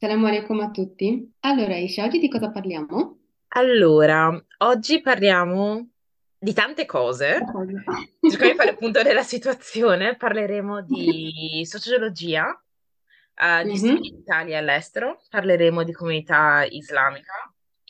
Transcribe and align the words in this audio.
Salam 0.00 0.24
alaikum 0.24 0.60
a 0.60 0.70
tutti. 0.70 1.30
Allora, 1.40 1.76
Isha, 1.76 2.04
oggi 2.04 2.18
di 2.18 2.30
cosa 2.30 2.50
parliamo? 2.50 3.18
Allora, 3.48 4.32
oggi 4.58 5.00
parliamo 5.02 5.88
di 6.38 6.54
tante 6.54 6.86
cose. 6.86 7.38
Cerchiamo 8.22 8.50
di 8.50 8.56
fare 8.56 8.70
il 8.70 8.76
punto 8.78 9.02
della 9.04 9.22
situazione. 9.22 10.16
Parleremo 10.16 10.80
di 10.82 11.60
sociologia, 11.64 12.48
eh, 13.34 13.64
di 13.64 13.76
studi 13.76 14.08
in 14.08 14.14
Mhm. 14.14 14.20
Italia 14.20 14.54
e 14.56 14.58
all'estero. 14.60 15.20
Parleremo 15.28 15.82
di 15.82 15.92
comunità 15.92 16.64
islamica 16.64 17.34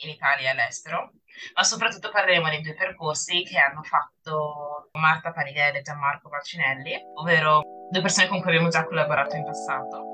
in 0.02 0.08
Italia 0.10 0.48
e 0.48 0.50
all'estero. 0.50 1.12
Ma 1.54 1.62
soprattutto 1.62 2.10
parleremo 2.10 2.48
dei 2.48 2.60
due 2.60 2.74
percorsi 2.74 3.44
che 3.44 3.56
hanno 3.56 3.82
fatto 3.84 4.88
Marta 4.98 5.30
Panighelli 5.30 5.78
e 5.78 5.82
Gianmarco 5.82 6.28
Marcinelli, 6.28 6.92
ovvero 7.14 7.62
due 7.88 8.02
persone 8.02 8.26
con 8.26 8.40
cui 8.40 8.50
abbiamo 8.50 8.68
già 8.68 8.84
collaborato 8.84 9.36
in 9.36 9.44
passato. 9.44 10.04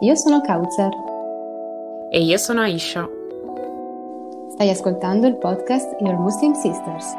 Io 0.00 0.14
sono 0.16 0.40
Kauzer. 0.40 1.15
E 2.08 2.20
io 2.20 2.36
sono 2.36 2.60
Aisha. 2.60 3.08
Stai 4.52 4.70
ascoltando 4.70 5.26
il 5.26 5.36
podcast 5.38 6.00
Your 6.00 6.16
Muslim 6.16 6.52
Sisters. 6.52 7.12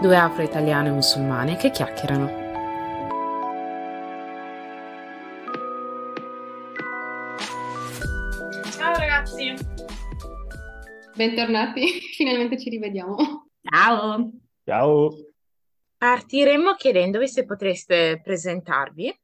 Due 0.00 0.16
afro-italiane 0.16 0.90
musulmane 0.90 1.56
che 1.56 1.70
chiacchierano. 1.70 2.26
Ciao 8.70 8.94
ragazzi! 8.94 9.54
Bentornati, 11.14 11.86
finalmente 12.16 12.58
ci 12.58 12.70
rivediamo. 12.70 13.16
Ciao! 13.60 14.30
Ciao, 14.64 15.10
Partiremmo 15.98 16.74
chiedendovi 16.76 17.28
se 17.28 17.44
potreste 17.44 18.22
presentarvi 18.24 19.14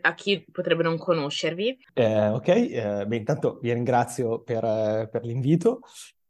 a, 0.00 0.14
chi 0.14 0.44
potrebbe 0.50 0.82
non 0.82 0.96
conoscervi. 0.96 1.78
Eh, 1.92 2.28
ok, 2.28 2.48
eh, 2.48 3.04
beh, 3.06 3.16
intanto 3.16 3.58
vi 3.60 3.72
ringrazio 3.72 4.40
per, 4.40 4.64
eh, 4.64 5.08
per 5.10 5.24
l'invito. 5.24 5.80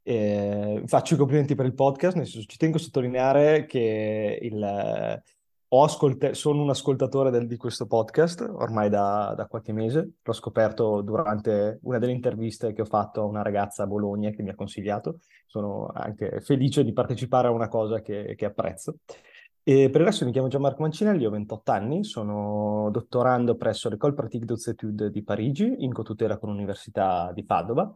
Eh, 0.03 0.83
faccio 0.87 1.15
i 1.15 1.17
complimenti 1.17 1.55
per 1.55 1.67
il 1.67 1.75
podcast, 1.75 2.17
nel 2.17 2.27
senso 2.27 2.47
ci 2.47 2.57
tengo 2.57 2.77
a 2.77 2.81
sottolineare 2.81 3.67
che 3.67 4.39
il, 4.41 4.63
eh, 4.63 5.23
ascolt- 5.69 6.31
sono 6.31 6.63
un 6.63 6.71
ascoltatore 6.71 7.31
del- 7.31 7.47
di 7.47 7.57
questo 7.57 7.87
podcast 7.87 8.41
ormai 8.41 8.89
da, 8.89 9.35
da 9.37 9.47
qualche 9.47 9.73
mese. 9.73 10.11
L'ho 10.23 10.33
scoperto 10.33 11.01
durante 11.01 11.79
una 11.83 11.99
delle 11.99 12.13
interviste 12.13 12.73
che 12.73 12.83
ho 12.83 12.87
fatto 12.87 13.21
a 13.21 13.25
una 13.25 13.43
ragazza 13.43 13.83
a 13.83 13.87
Bologna 13.87 14.31
che 14.31 14.43
mi 14.43 14.51
ha 14.51 14.55
consigliato. 14.55 15.19
Sono 15.47 15.91
anche 15.93 16.41
felice 16.41 16.85
di 16.85 16.93
partecipare 16.93 17.49
a 17.49 17.53
una 17.53 17.69
cosa 17.69 18.01
che, 18.01 18.35
che 18.37 18.45
apprezzo. 18.45 18.99
E 19.69 19.91
per 19.91 20.03
resto 20.03 20.25
mi 20.25 20.31
chiamo 20.31 20.47
Gianmarco 20.47 20.83
Mancinelli, 20.83 21.27
ho 21.27 21.31
28 21.31 21.73
anni, 21.73 22.05
sono 22.05 22.89
dottorando 22.93 23.57
presso 23.57 23.89
l'École 23.89 24.15
Pratique 24.15 24.47
des 24.47 24.65
Études 24.69 25.11
di 25.11 25.25
Parigi, 25.25 25.75
in 25.79 25.93
cotutela 25.93 26.39
con 26.39 26.51
l'Università 26.51 27.33
di 27.35 27.45
Padova, 27.45 27.93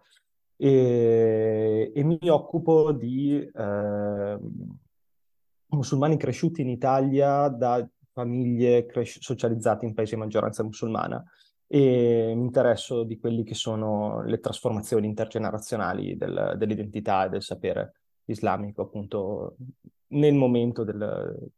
e, 0.57 1.93
e 1.95 2.03
mi 2.03 2.19
occupo 2.29 2.91
di 2.91 3.39
eh, 3.39 4.39
musulmani 5.69 6.17
cresciuti 6.17 6.63
in 6.63 6.71
Italia 6.71 7.47
da 7.47 7.89
famiglie 8.15 8.87
cres- 8.87 9.21
socializzate 9.21 9.87
in 9.87 9.95
paesi 9.95 10.15
a 10.15 10.19
maggioranza 10.19 10.65
musulmana. 10.65 11.23
E 11.69 12.33
mi 12.35 12.47
interesso 12.47 13.05
di 13.05 13.17
quelli 13.17 13.45
che 13.45 13.55
sono 13.55 14.25
le 14.25 14.41
trasformazioni 14.41 15.07
intergenerazionali 15.07 16.17
del- 16.17 16.55
dell'identità 16.59 17.27
e 17.27 17.29
del 17.29 17.43
sapere 17.43 18.01
islamico, 18.25 18.83
appunto, 18.83 19.55
nel 20.09 20.35
momento 20.35 20.83
del- 20.83 21.53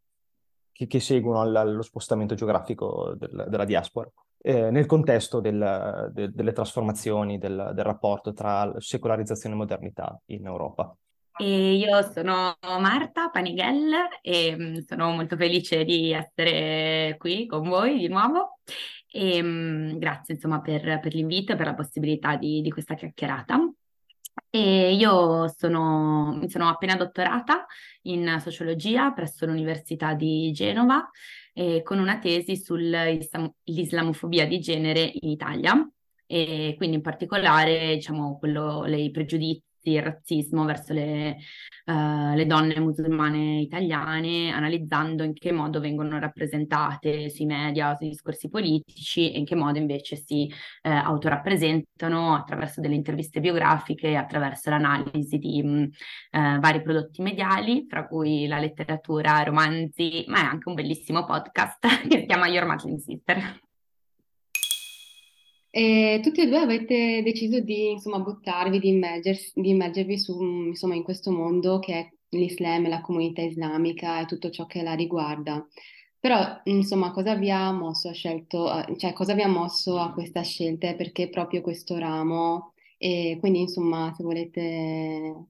che, 0.73 0.87
che 0.87 1.01
seguono 1.01 1.41
al- 1.41 1.55
allo 1.57 1.83
spostamento 1.83 2.35
geografico 2.35 3.15
del- 3.17 3.47
della 3.49 3.65
diaspora, 3.65 4.11
eh, 4.41 4.71
nel 4.71 4.87
contesto 4.87 5.41
del- 5.41 6.11
de- 6.13 6.31
delle 6.33 6.53
trasformazioni 6.53 7.39
del, 7.39 7.73
del 7.75 7.85
rapporto 7.85 8.33
tra 8.33 8.73
secolarizzazione 8.79 9.55
e 9.55 9.59
modernità 9.59 10.21
in 10.27 10.47
Europa. 10.47 10.95
E 11.39 11.75
io 11.77 12.03
sono 12.13 12.57
Marta 12.61 13.31
Panighel 13.31 13.93
e 14.21 14.55
mm, 14.57 14.75
sono 14.87 15.13
molto 15.13 15.37
felice 15.37 15.85
di 15.85 16.13
essere 16.13 17.17
qui 17.19 17.47
con 17.47 17.69
voi 17.69 17.99
di 17.99 18.09
nuovo. 18.09 18.59
E, 19.11 19.43
mm, 19.43 19.99
grazie 19.99 20.35
insomma 20.35 20.61
per, 20.61 21.01
per 21.01 21.15
l'invito 21.15 21.53
e 21.53 21.57
per 21.57 21.67
la 21.67 21.75
possibilità 21.75 22.37
di, 22.37 22.61
di 22.61 22.71
questa 22.71 22.95
chiacchierata. 22.95 23.72
E 24.51 24.95
io 24.95 25.49
sono, 25.49 26.37
mi 26.39 26.49
sono 26.51 26.69
appena 26.69 26.95
dottorata 26.97 27.67
in 28.03 28.39
sociologia 28.41 29.13
presso 29.13 29.47
l'Università 29.47 30.15
di 30.15 30.53
Genova 30.53 31.09
eh, 31.55 31.83
con 31.83 31.99
una 31.99 32.19
tesi 32.19 32.57
sull'islamofobia 32.57 34.47
di 34.47 34.61
genere 34.61 35.01
in 35.01 35.31
Italia. 35.31 35.91
E 36.27 36.75
quindi 36.77 36.97
in 36.97 37.03
particolare 37.03 37.95
diciamo 37.95 38.39
quello, 38.39 38.87
i 38.87 39.11
pregiudizi, 39.11 39.63
il 39.91 40.03
razzismo 40.03 40.65
verso 40.65 40.93
le, 40.93 41.37
uh, 41.87 42.35
le 42.35 42.47
donne 42.47 42.79
musulmane 42.81 43.61
italiane, 43.61 44.51
analizzando 44.51 45.23
in 45.25 45.33
che 45.33 45.53
modo 45.53 45.81
vengono 45.81 46.19
rappresentate 46.19 47.29
sui 47.31 47.47
media, 47.47 47.95
sui 47.95 48.09
discorsi 48.09 48.49
politici 48.49 49.33
e 49.33 49.39
in 49.39 49.45
che 49.45 49.55
modo 49.55 49.79
invece 49.79 50.17
si 50.17 50.51
eh, 50.83 50.91
autorappresentano 50.91 52.35
attraverso 52.35 52.81
delle 52.81 52.95
interviste 52.95 53.41
biografiche, 53.41 54.17
attraverso 54.17 54.71
l'analisi 54.71 55.39
di 55.39 55.61
eh, 56.31 56.59
vari 56.61 56.83
prodotti 56.83 57.23
mediali, 57.23 57.87
tra 57.87 58.07
cui 58.07 58.47
la 58.47 58.59
letteratura, 58.59 59.43
romanzi, 59.43 60.25
ma 60.29 60.39
è 60.41 60.45
anche 60.45 60.69
un 60.69 60.75
bellissimo 60.75 61.25
podcast 61.25 61.87
che 62.09 62.21
si 62.21 62.27
chiama 62.27 62.49
Your 62.49 62.67
Muslim 62.67 62.97
Sister. 62.97 63.72
E 65.75 66.21
tutti 66.23 66.41
e 66.43 66.47
due 66.49 66.59
avete 66.59 67.23
deciso 67.23 67.61
di, 67.61 67.91
insomma, 67.93 68.19
buttarvi, 68.21 68.79
di, 68.79 68.89
immergersi- 68.89 69.59
di 69.61 69.71
immergervi 69.71 70.19
su, 70.19 70.41
insomma, 70.43 70.95
in 70.95 71.03
questo 71.03 71.31
mondo 71.33 71.79
che 71.79 71.93
è 71.95 72.13
l'Islam 72.31 72.85
e 72.87 72.89
la 72.89 73.01
comunità 73.01 73.41
islamica 73.43 74.21
e 74.21 74.27
tutto 74.27 74.51
ciò 74.51 74.67
che 74.67 74.83
la 74.83 74.95
riguarda. 74.95 75.67
Però, 76.19 76.61
insomma, 76.65 77.11
cosa 77.13 77.35
vi 77.37 77.51
ha 77.51 77.73
mosso 77.73 78.09
a 78.09 78.13
scelto, 78.13 78.87
eh, 78.87 78.97
cioè 78.99 79.13
cosa 79.13 79.35
vi 79.35 79.43
ha 79.43 79.49
mosso 79.49 79.99
a 79.99 80.13
questa 80.13 80.43
scelta 80.43 80.95
perché 80.95 81.29
proprio 81.29 81.63
questo 81.63 81.97
ramo? 81.99 82.75
E 82.99 83.37
quindi, 83.41 83.61
insomma, 83.61 84.13
se 84.17 84.23
volete... 84.23 85.47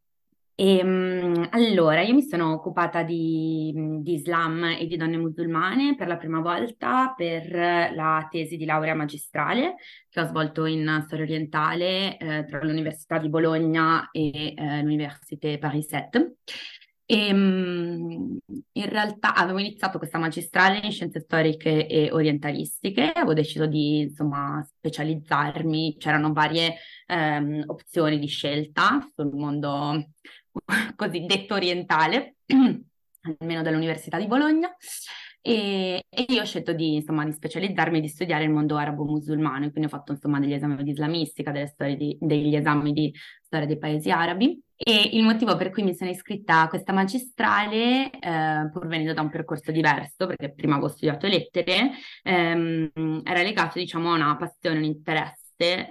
E, 0.62 0.80
um, 0.80 1.48
allora, 1.50 2.02
io 2.02 2.14
mi 2.14 2.22
sono 2.22 2.52
occupata 2.52 3.02
di, 3.02 3.72
di, 4.00 4.12
Islam 4.12 4.62
e 4.62 4.86
di 4.86 4.96
donne 4.96 5.16
musulmane 5.16 5.96
per 5.96 6.06
la 6.06 6.16
prima 6.16 6.38
volta 6.38 7.12
per 7.16 7.50
la 7.92 8.28
tesi 8.30 8.56
di 8.56 8.64
laurea 8.64 8.94
magistrale 8.94 9.74
che 10.08 10.20
ho 10.20 10.26
svolto 10.28 10.64
in 10.66 11.02
storia 11.06 11.24
orientale 11.24 12.16
eh, 12.16 12.44
tra 12.44 12.62
l'Università 12.62 13.18
di 13.18 13.28
Bologna 13.28 14.08
e 14.12 14.54
eh, 14.56 14.82
l'Université 14.82 15.58
Paris 15.58 15.88
7. 15.88 16.36
E, 17.06 17.32
um, 17.32 18.38
in 18.72 18.88
realtà 18.88 19.34
avevo 19.34 19.58
iniziato 19.58 19.98
questa 19.98 20.18
magistrale 20.18 20.78
in 20.84 20.92
scienze 20.92 21.18
storiche 21.18 21.88
e 21.88 22.12
orientalistiche, 22.12 23.10
avevo 23.10 23.34
deciso 23.34 23.66
di 23.66 24.02
insomma 24.02 24.64
specializzarmi, 24.64 25.96
c'erano 25.98 26.32
varie 26.32 26.76
um, 27.08 27.64
opzioni 27.66 28.20
di 28.20 28.28
scelta 28.28 29.00
sul 29.12 29.32
mondo 29.34 30.10
cosiddetto 30.96 31.54
orientale, 31.54 32.36
almeno 33.38 33.62
dall'Università 33.62 34.18
di 34.18 34.26
Bologna. 34.26 34.74
E, 35.44 36.04
e, 36.08 36.24
io 36.28 36.42
ho 36.42 36.44
scelto 36.44 36.72
di, 36.72 36.94
insomma, 36.94 37.24
di 37.24 37.32
specializzarmi 37.32 37.98
e 37.98 38.00
di 38.00 38.08
studiare 38.08 38.44
il 38.44 38.50
mondo 38.50 38.76
arabo-musulmano, 38.76 39.70
quindi 39.70 39.86
ho 39.86 39.88
fatto 39.88 40.12
insomma, 40.12 40.38
degli 40.38 40.52
esami 40.52 40.82
di 40.84 40.90
islamistica, 40.90 41.50
di, 41.50 42.16
degli 42.20 42.54
esami 42.54 42.92
di 42.92 43.12
storia 43.42 43.66
dei 43.66 43.78
paesi 43.78 44.10
arabi. 44.10 44.62
E 44.76 45.10
il 45.12 45.22
motivo 45.22 45.56
per 45.56 45.70
cui 45.70 45.82
mi 45.82 45.94
sono 45.94 46.10
iscritta 46.10 46.62
a 46.62 46.68
questa 46.68 46.92
magistrale, 46.92 48.10
eh, 48.10 48.68
pur 48.72 48.86
venendo 48.86 49.12
da 49.14 49.20
un 49.20 49.30
percorso 49.30 49.72
diverso, 49.72 50.26
perché 50.26 50.52
prima 50.52 50.74
avevo 50.74 50.88
studiato 50.88 51.26
lettere, 51.26 51.90
ehm, 52.22 53.22
era 53.24 53.42
legato 53.42 53.78
diciamo, 53.78 54.12
a 54.12 54.14
una 54.14 54.36
passione, 54.36 54.78
un 54.78 54.84
interesse 54.84 55.41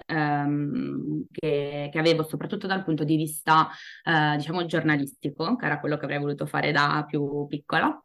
ehm, 0.06 1.26
che, 1.32 1.90
che, 1.91 2.00
avevo 2.00 2.23
soprattutto 2.23 2.68
dal 2.68 2.84
punto 2.84 3.03
di 3.03 3.16
vista, 3.16 3.70
eh, 4.03 4.38
diciamo, 4.38 4.66
giornalistico, 4.66 5.56
che 5.56 5.66
era 5.66 5.79
quello 5.79 5.97
che 5.97 6.06
avrei 6.06 6.20
voluto 6.20 6.46
fare 6.46 6.72
da 6.72 7.06
più 7.08 7.46
piccola. 7.47 8.02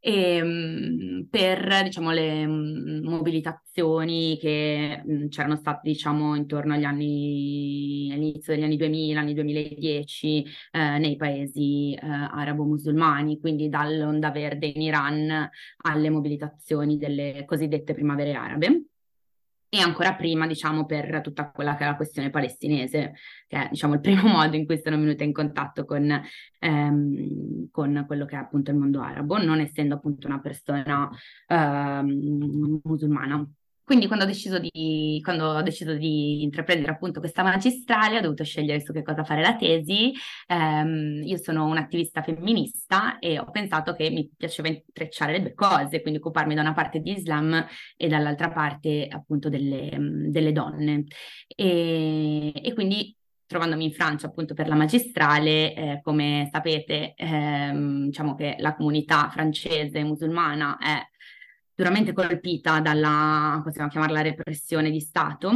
E, 0.00 0.36
ehm, 0.36 1.26
per 1.30 1.82
diciamo, 1.82 2.10
le 2.12 2.46
mobilitazioni 2.46 4.38
che 4.40 5.02
mh, 5.04 5.28
c'erano 5.28 5.56
state 5.56 5.80
diciamo, 5.90 6.34
intorno 6.36 6.74
agli 6.74 6.84
anni, 6.84 8.10
all'inizio 8.12 8.54
degli 8.54 8.62
anni 8.64 8.76
2000, 8.76 9.20
anni 9.20 9.34
2010 9.34 10.44
eh, 10.72 10.98
nei 10.98 11.16
paesi 11.16 11.94
eh, 11.94 11.98
arabo-musulmani, 12.06 13.40
quindi 13.40 13.68
dall'onda 13.68 14.30
verde 14.30 14.66
in 14.66 14.82
Iran 14.82 15.50
alle 15.82 16.10
mobilitazioni 16.10 16.96
delle 16.96 17.44
cosiddette 17.46 17.94
primavere 17.94 18.34
arabe 18.34 18.84
e 19.70 19.80
ancora 19.80 20.14
prima, 20.14 20.46
diciamo, 20.46 20.86
per 20.86 21.20
tutta 21.22 21.50
quella 21.50 21.76
che 21.76 21.84
è 21.84 21.86
la 21.86 21.96
questione 21.96 22.30
palestinese, 22.30 23.14
che 23.46 23.56
è, 23.56 23.68
diciamo, 23.70 23.94
il 23.94 24.00
primo 24.00 24.22
modo 24.28 24.56
in 24.56 24.64
cui 24.64 24.80
sono 24.80 24.96
venuta 24.96 25.24
in 25.24 25.32
contatto 25.32 25.84
con, 25.84 26.22
ehm, 26.58 27.68
con 27.70 28.04
quello 28.06 28.24
che 28.24 28.36
è 28.36 28.38
appunto 28.38 28.70
il 28.70 28.78
mondo 28.78 29.00
arabo, 29.00 29.36
non 29.38 29.60
essendo 29.60 29.96
appunto 29.96 30.26
una 30.26 30.40
persona 30.40 31.10
ehm, 31.46 32.80
musulmana. 32.82 33.46
Quindi 33.88 34.06
quando 34.06 34.26
ho, 34.26 34.28
deciso 34.28 34.58
di, 34.58 35.22
ho 35.26 35.62
deciso 35.62 35.94
di 35.94 36.42
intraprendere 36.42 36.92
appunto 36.92 37.20
questa 37.20 37.42
magistrale, 37.42 38.18
ho 38.18 38.20
dovuto 38.20 38.44
scegliere 38.44 38.82
su 38.82 38.92
che 38.92 39.02
cosa 39.02 39.24
fare 39.24 39.40
la 39.40 39.56
tesi. 39.56 40.12
Ehm, 40.46 41.22
io 41.24 41.38
sono 41.38 41.64
un'attivista 41.64 42.20
femminista 42.22 43.18
e 43.18 43.38
ho 43.38 43.50
pensato 43.50 43.94
che 43.94 44.10
mi 44.10 44.30
piaceva 44.36 44.68
intrecciare 44.68 45.32
le 45.32 45.40
due 45.40 45.54
cose, 45.54 46.02
quindi 46.02 46.18
occuparmi 46.18 46.54
da 46.54 46.60
una 46.60 46.74
parte 46.74 47.00
di 47.00 47.12
Islam 47.12 47.66
e 47.96 48.08
dall'altra 48.08 48.50
parte 48.50 49.08
appunto 49.10 49.48
delle, 49.48 49.96
delle 50.28 50.52
donne. 50.52 51.04
E, 51.46 52.52
e 52.54 52.74
quindi 52.74 53.16
trovandomi 53.46 53.84
in 53.86 53.92
Francia 53.92 54.26
appunto 54.26 54.52
per 54.52 54.68
la 54.68 54.74
magistrale, 54.74 55.74
eh, 55.74 56.00
come 56.02 56.46
sapete, 56.52 57.14
ehm, 57.16 58.04
diciamo 58.08 58.34
che 58.34 58.56
la 58.58 58.74
comunità 58.76 59.30
francese 59.30 60.04
musulmana 60.04 60.76
è 60.76 61.00
duramente 61.78 62.12
colpita 62.12 62.80
dalla, 62.80 63.60
possiamo 63.62 63.88
chiamarla 63.88 64.20
repressione 64.20 64.90
di 64.90 64.98
Stato, 64.98 65.52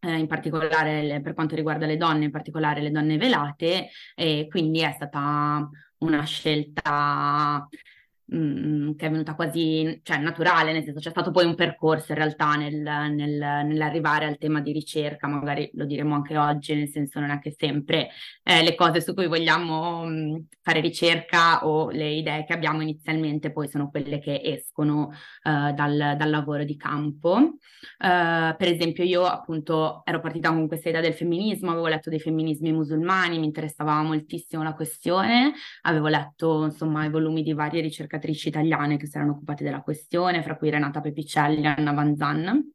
eh, 0.00 0.18
in 0.18 0.26
particolare 0.26 1.04
le, 1.04 1.20
per 1.20 1.34
quanto 1.34 1.54
riguarda 1.54 1.86
le 1.86 1.96
donne, 1.96 2.24
in 2.24 2.32
particolare 2.32 2.80
le 2.80 2.90
donne 2.90 3.16
velate, 3.16 3.90
e 4.16 4.48
quindi 4.50 4.80
è 4.80 4.90
stata 4.90 5.70
una 5.98 6.24
scelta 6.24 7.64
Mm, 8.32 8.92
che 8.94 9.06
è 9.06 9.10
venuta 9.10 9.34
quasi, 9.34 10.00
cioè 10.04 10.18
naturale, 10.18 10.72
nel 10.72 10.84
senso 10.84 11.00
c'è 11.00 11.10
stato 11.10 11.32
poi 11.32 11.46
un 11.46 11.56
percorso 11.56 12.12
in 12.12 12.18
realtà 12.18 12.54
nel, 12.54 12.76
nel, 12.76 13.66
nell'arrivare 13.66 14.24
al 14.24 14.38
tema 14.38 14.60
di 14.60 14.70
ricerca, 14.70 15.26
magari 15.26 15.68
lo 15.74 15.84
diremo 15.84 16.14
anche 16.14 16.38
oggi, 16.38 16.76
nel 16.76 16.88
senso 16.88 17.18
non 17.18 17.30
è 17.30 17.40
che 17.40 17.56
sempre 17.58 18.10
eh, 18.44 18.62
le 18.62 18.76
cose 18.76 19.00
su 19.00 19.14
cui 19.14 19.26
vogliamo 19.26 20.04
mh, 20.04 20.12
mm, 20.12 20.36
fare 20.62 20.80
ricerca 20.80 21.66
o 21.66 21.90
le 21.90 22.08
idee 22.08 22.44
che 22.44 22.52
abbiamo 22.52 22.82
inizialmente 22.82 23.50
poi 23.50 23.66
sono 23.68 23.90
quelle 23.90 24.20
che 24.20 24.40
escono 24.44 25.10
eh, 25.42 25.72
dal, 25.72 26.14
dal, 26.16 26.30
lavoro 26.30 26.62
di 26.62 26.76
campo. 26.76 27.56
Uh, 27.98 28.54
per 28.56 28.68
esempio 28.68 29.02
io 29.04 29.24
appunto 29.24 30.02
ero 30.04 30.20
partita 30.20 30.50
con 30.50 30.68
questa 30.68 30.90
idea 30.90 31.00
del 31.00 31.14
femminismo, 31.14 31.70
avevo 31.70 31.88
letto 31.88 32.10
dei 32.10 32.20
femminismi 32.20 32.72
musulmani, 32.72 33.38
mi 33.38 33.46
interessava 33.46 34.00
moltissimo 34.02 34.62
la 34.62 34.74
questione, 34.74 35.52
avevo 35.82 36.08
letto 36.08 36.64
insomma 36.64 37.04
i 37.06 37.10
volumi 37.10 37.42
di 37.42 37.54
varie 37.54 37.80
ricercatrici 37.80 38.18
ricercatrici 38.20 38.48
italiane 38.48 38.96
che 38.96 39.06
si 39.06 39.16
erano 39.16 39.32
occupate 39.32 39.64
della 39.64 39.80
questione, 39.80 40.42
fra 40.42 40.56
cui 40.56 40.70
Renata 40.70 41.00
Pepicelli 41.00 41.62
e 41.62 41.66
Anna 41.66 41.92
Vanzan. 41.92 42.72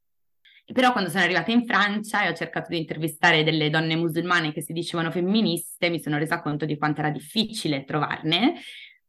E 0.68 0.74
però 0.74 0.92
quando 0.92 1.12
sono 1.12 1.24
arrivata 1.24 1.52
in 1.52 1.66
Francia 1.66 2.24
e 2.24 2.30
ho 2.30 2.34
cercato 2.34 2.70
di 2.70 2.80
intervistare 2.80 3.44
delle 3.44 3.70
donne 3.70 3.96
musulmane 3.96 4.52
che 4.52 4.62
si 4.62 4.74
dicevano 4.74 5.12
femministe, 5.12 5.90
mi 5.90 6.02
sono 6.02 6.18
resa 6.18 6.42
conto 6.42 6.66
di 6.66 6.76
quanto 6.76 7.02
era 7.02 7.12
difficile 7.12 7.86
trovarne, 7.86 8.56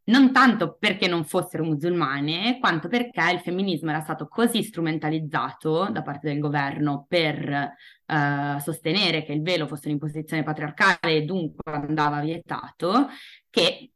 non 0.09 0.33
tanto 0.33 0.77
perché 0.79 1.09
non 1.09 1.25
fossero 1.25 1.65
musulmane, 1.65 2.59
quanto 2.61 2.89
perché 2.89 3.33
il 3.33 3.41
femminismo 3.41 3.89
era 3.91 4.03
stato 4.03 4.29
così 4.29 4.63
strumentalizzato 4.63 5.89
da 5.91 6.03
parte 6.03 6.29
del 6.29 6.39
governo 6.39 7.07
per 7.09 7.73
uh, 8.07 8.59
sostenere 8.61 9.25
che 9.25 9.33
il 9.33 9.43
velo 9.43 9.67
fosse 9.67 9.89
un'imposizione 9.89 10.43
patriarcale 10.43 11.17
e 11.17 11.23
dunque 11.23 11.73
andava 11.73 12.21
vietato, 12.21 13.09
che 13.49 13.93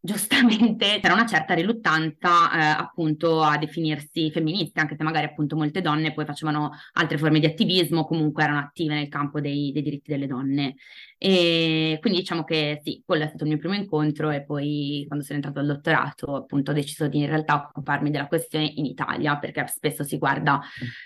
giustamente 0.00 0.98
c'era 1.00 1.14
una 1.14 1.26
certa 1.26 1.54
riluttanza 1.54 2.52
eh, 2.52 2.80
appunto 2.80 3.42
a 3.42 3.58
definirsi 3.58 4.30
femministe, 4.30 4.80
anche 4.80 4.96
se 4.96 5.02
magari 5.02 5.26
appunto 5.26 5.56
molte 5.56 5.80
donne 5.80 6.12
poi 6.12 6.24
facevano 6.24 6.70
altre 6.92 7.18
forme 7.18 7.40
di 7.40 7.46
attivismo, 7.46 8.04
comunque 8.04 8.42
erano 8.42 8.58
attive 8.58 8.94
nel 8.94 9.08
campo 9.08 9.40
dei, 9.40 9.72
dei 9.72 9.82
diritti 9.82 10.10
delle 10.10 10.26
donne. 10.26 10.76
E 11.20 11.98
quindi 12.00 12.20
diciamo 12.20 12.44
che 12.44 12.80
sì, 12.84 13.02
quello 13.04 13.24
è 13.24 13.26
stato 13.26 13.42
il 13.42 13.50
mio 13.50 13.58
primo 13.58 13.74
incontro 13.74 14.30
e 14.30 14.44
poi 14.44 15.04
quando 15.08 15.24
sono 15.24 15.38
entrato 15.38 15.58
al 15.58 15.66
dottorato 15.66 16.36
appunto 16.36 16.70
ho 16.70 16.74
deciso 16.74 17.08
di 17.08 17.18
in 17.18 17.26
realtà 17.26 17.68
occuparmi 17.70 18.10
della 18.10 18.28
questione 18.28 18.70
in 18.76 18.84
Italia 18.84 19.36
perché 19.36 19.66
spesso 19.66 20.04
si 20.04 20.16
guarda 20.16 20.60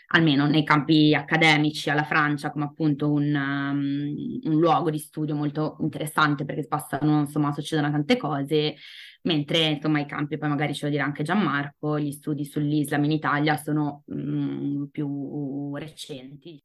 almeno 0.09 0.47
nei 0.47 0.65
campi 0.65 1.15
accademici 1.15 1.89
alla 1.89 2.05
Francia 2.05 2.51
come 2.51 2.67
appunto 2.67 3.11
un, 3.11 3.35
um, 3.35 4.51
un 4.53 4.61
luogo 4.61 4.91
di 4.91 4.99
studio 4.99 5.35
molto 5.35 5.77
interessante 5.81 6.45
perché 6.45 6.67
passano 6.67 7.21
insomma 7.21 7.51
succedono 7.53 7.91
tante 7.91 8.19
cose 8.19 8.75
mentre 9.23 9.67
insomma 9.67 10.01
i 10.01 10.07
campi, 10.07 10.37
poi 10.37 10.49
magari 10.49 10.75
ce 10.75 10.87
lo 10.87 10.91
dirà 10.91 11.05
anche 11.05 11.23
Gianmarco, 11.23 11.99
gli 11.99 12.13
studi 12.13 12.45
sull'Islam 12.45 13.05
in 13.05 13.13
Italia 13.13 13.57
sono 13.57 14.03
mh, 14.07 14.15
mm, 14.15 14.85
più 14.87 15.75
recenti. 15.77 16.63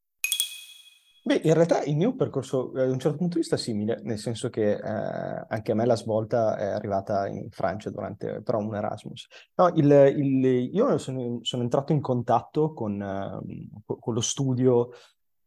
Beh, 1.28 1.42
in 1.44 1.54
realtà 1.56 1.84
il 1.84 1.98
mio 1.98 2.16
percorso 2.16 2.72
eh, 2.72 2.86
da 2.86 2.94
un 2.94 3.00
certo 3.00 3.18
punto 3.18 3.34
di 3.34 3.42
vista 3.42 3.56
è 3.56 3.60
simile, 3.60 4.00
nel 4.04 4.18
senso 4.18 4.50
che 4.50 4.76
eh, 4.76 5.46
anche 5.50 5.74
a 5.74 5.76
me 5.76 5.86
la 5.86 5.98
svolta 5.98 6.56
è 6.56 6.68
arrivata 6.68 7.28
in 7.28 7.50
Francia 7.52 7.90
durante 7.90 8.42
però 8.42 8.60
un 8.60 8.74
Erasmus. 8.74 9.28
No, 9.56 9.68
il, 9.76 9.92
il, 10.16 10.46
io 10.74 10.98
sono, 10.98 11.40
sono, 11.42 11.64
entrato 11.64 11.92
in 11.92 12.00
contatto 12.00 12.72
con, 12.72 13.02
uh, 13.02 13.98
con 14.00 14.14
lo 14.14 14.22
studio 14.22 14.92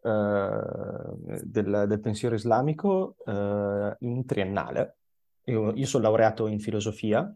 uh, 0.02 1.40
del, 1.44 1.84
del, 1.88 2.00
pensiero 2.00 2.34
islamico 2.34 3.14
uh, 3.24 3.94
in 4.00 4.26
triennale. 4.26 4.98
Io, 5.44 5.72
io 5.72 5.86
sono 5.86 6.02
laureato 6.02 6.46
in 6.46 6.60
filosofia 6.60 7.34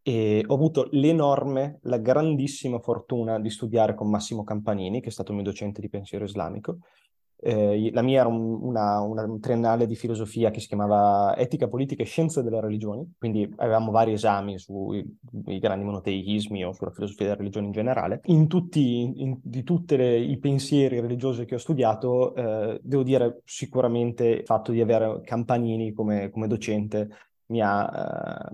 e 0.00 0.44
ho 0.46 0.54
avuto 0.54 0.86
l'enorme, 0.92 1.80
la 1.82 1.98
grandissima 1.98 2.78
fortuna 2.78 3.40
di 3.40 3.50
studiare 3.50 3.96
con 3.96 4.08
Massimo 4.08 4.44
Campanini, 4.44 5.00
che 5.00 5.08
è 5.08 5.12
stato 5.12 5.32
il 5.32 5.38
mio 5.38 5.46
docente 5.46 5.80
di 5.80 5.88
pensiero 5.88 6.24
islamico, 6.24 6.78
eh, 7.42 7.90
la 7.92 8.02
mia 8.02 8.20
era 8.20 8.28
un, 8.28 8.58
una, 8.62 9.00
una, 9.00 9.26
triennale 9.40 9.86
di 9.86 9.96
filosofia 9.96 10.50
che 10.50 10.60
si 10.60 10.66
chiamava 10.66 11.34
Etica, 11.36 11.68
Politica 11.68 12.02
e 12.02 12.06
Scienze 12.06 12.42
delle 12.42 12.60
Religioni, 12.60 13.14
quindi 13.18 13.50
avevamo 13.56 13.90
vari 13.90 14.12
esami 14.12 14.58
sui 14.58 15.18
grandi 15.58 15.84
monoteismi 15.84 16.64
o 16.64 16.72
sulla 16.72 16.90
filosofia 16.90 17.26
della 17.26 17.38
religione 17.38 17.66
in 17.66 17.72
generale. 17.72 18.20
In 18.24 18.46
tutti 18.46 19.22
in, 19.22 19.38
di 19.42 19.62
tutti 19.62 19.94
i 19.94 20.38
pensieri 20.38 21.00
religiosi 21.00 21.46
che 21.46 21.54
ho 21.54 21.58
studiato, 21.58 22.34
eh, 22.34 22.80
devo 22.82 23.02
dire 23.02 23.40
sicuramente 23.44 24.26
il 24.26 24.44
fatto 24.44 24.70
di 24.72 24.80
avere 24.80 25.22
Campanini 25.24 25.92
come, 25.92 26.30
come 26.30 26.46
docente 26.46 27.08
mi 27.46 27.62
ha 27.62 28.50
eh, 28.50 28.52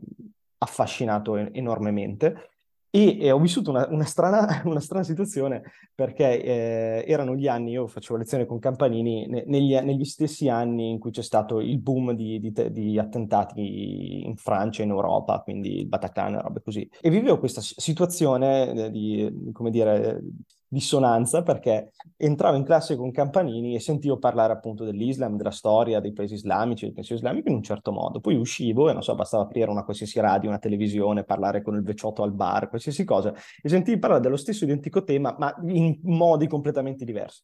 affascinato 0.59 1.37
enormemente. 1.37 2.50
E, 2.96 3.19
e 3.20 3.31
ho 3.31 3.38
vissuto 3.38 3.69
una, 3.69 3.87
una, 3.90 4.04
strana, 4.04 4.62
una, 4.64 4.81
strana, 4.81 5.04
situazione 5.04 5.60
perché 5.94 6.43
eh, 6.43 7.04
erano 7.06 7.37
gli 7.37 7.46
anni, 7.46 7.72
io 7.72 7.87
facevo 7.87 8.16
lezione 8.16 8.46
con 8.46 8.58
Campanini, 8.58 9.26
ne, 9.26 9.44
negli, 9.46 9.76
negli, 9.76 10.04
stessi 10.04 10.48
anni 10.48 10.88
in 10.88 10.98
cui 10.98 11.10
c'è 11.10 11.22
stato 11.22 11.60
il 11.60 11.78
boom 11.78 12.12
di, 12.12 12.40
di, 12.40 12.54
di, 12.72 12.98
attentati 12.98 14.25
in 14.25 14.37
Francia, 14.37 14.82
in 14.82 14.88
Europa, 14.88 15.40
quindi 15.40 15.81
il 15.81 15.88
Bataclan 15.88 16.37
e 16.37 16.40
robe 16.40 16.62
così. 16.62 16.88
E 17.02 17.10
vivevo 17.10 17.38
questa 17.38 17.60
situazione 17.60 18.87
eh, 18.87 18.90
di, 18.90 19.50
come 19.52 19.69
dire, 19.70 20.22
dissonanza 20.76 21.43
perché 21.43 21.93
entravo 22.19 22.56
in 22.56 22.64
classe 22.64 22.96
con 22.96 23.11
Campanini 23.11 23.75
e 23.75 23.81
sentivo 23.81 24.19
parlare 24.19 24.52
appunto 24.52 24.84
dell'Islam, 24.84 25.37
della 25.37 25.50
storia 25.50 26.00
dei 26.00 26.12
paesi 26.12 26.34
islamici, 26.34 26.85
del 26.85 26.92
pensiero 26.92 27.21
islamico 27.21 27.49
in 27.49 27.54
un 27.54 27.62
certo 27.62 27.92
modo. 27.92 28.21
Poi 28.21 28.37
uscivo 28.37 28.90
e 28.90 28.92
non 28.92 29.02
so, 29.02 29.14
bastava 29.14 29.45
aprire 29.45 29.71
una 29.71 29.85
qualsiasi 29.85 30.21
radio, 30.21 30.50
una 30.50 30.59
televisione, 30.59 31.25
parlare 31.25 31.62
con 31.62 31.76
il 31.76 31.83
vecchiotto 31.83 32.23
al 32.23 32.33
bar, 32.33 32.68
qualsiasi 32.68 33.04
cosa, 33.04 33.33
e 33.62 33.68
sentivi 33.68 33.99
parlare 33.99 34.21
dello 34.23 34.37
stesso 34.37 34.64
identico 34.64 35.02
tema, 35.02 35.35
ma 35.38 35.54
in 35.66 35.99
modi 36.02 36.47
completamente 36.47 37.06
diversi. 37.06 37.42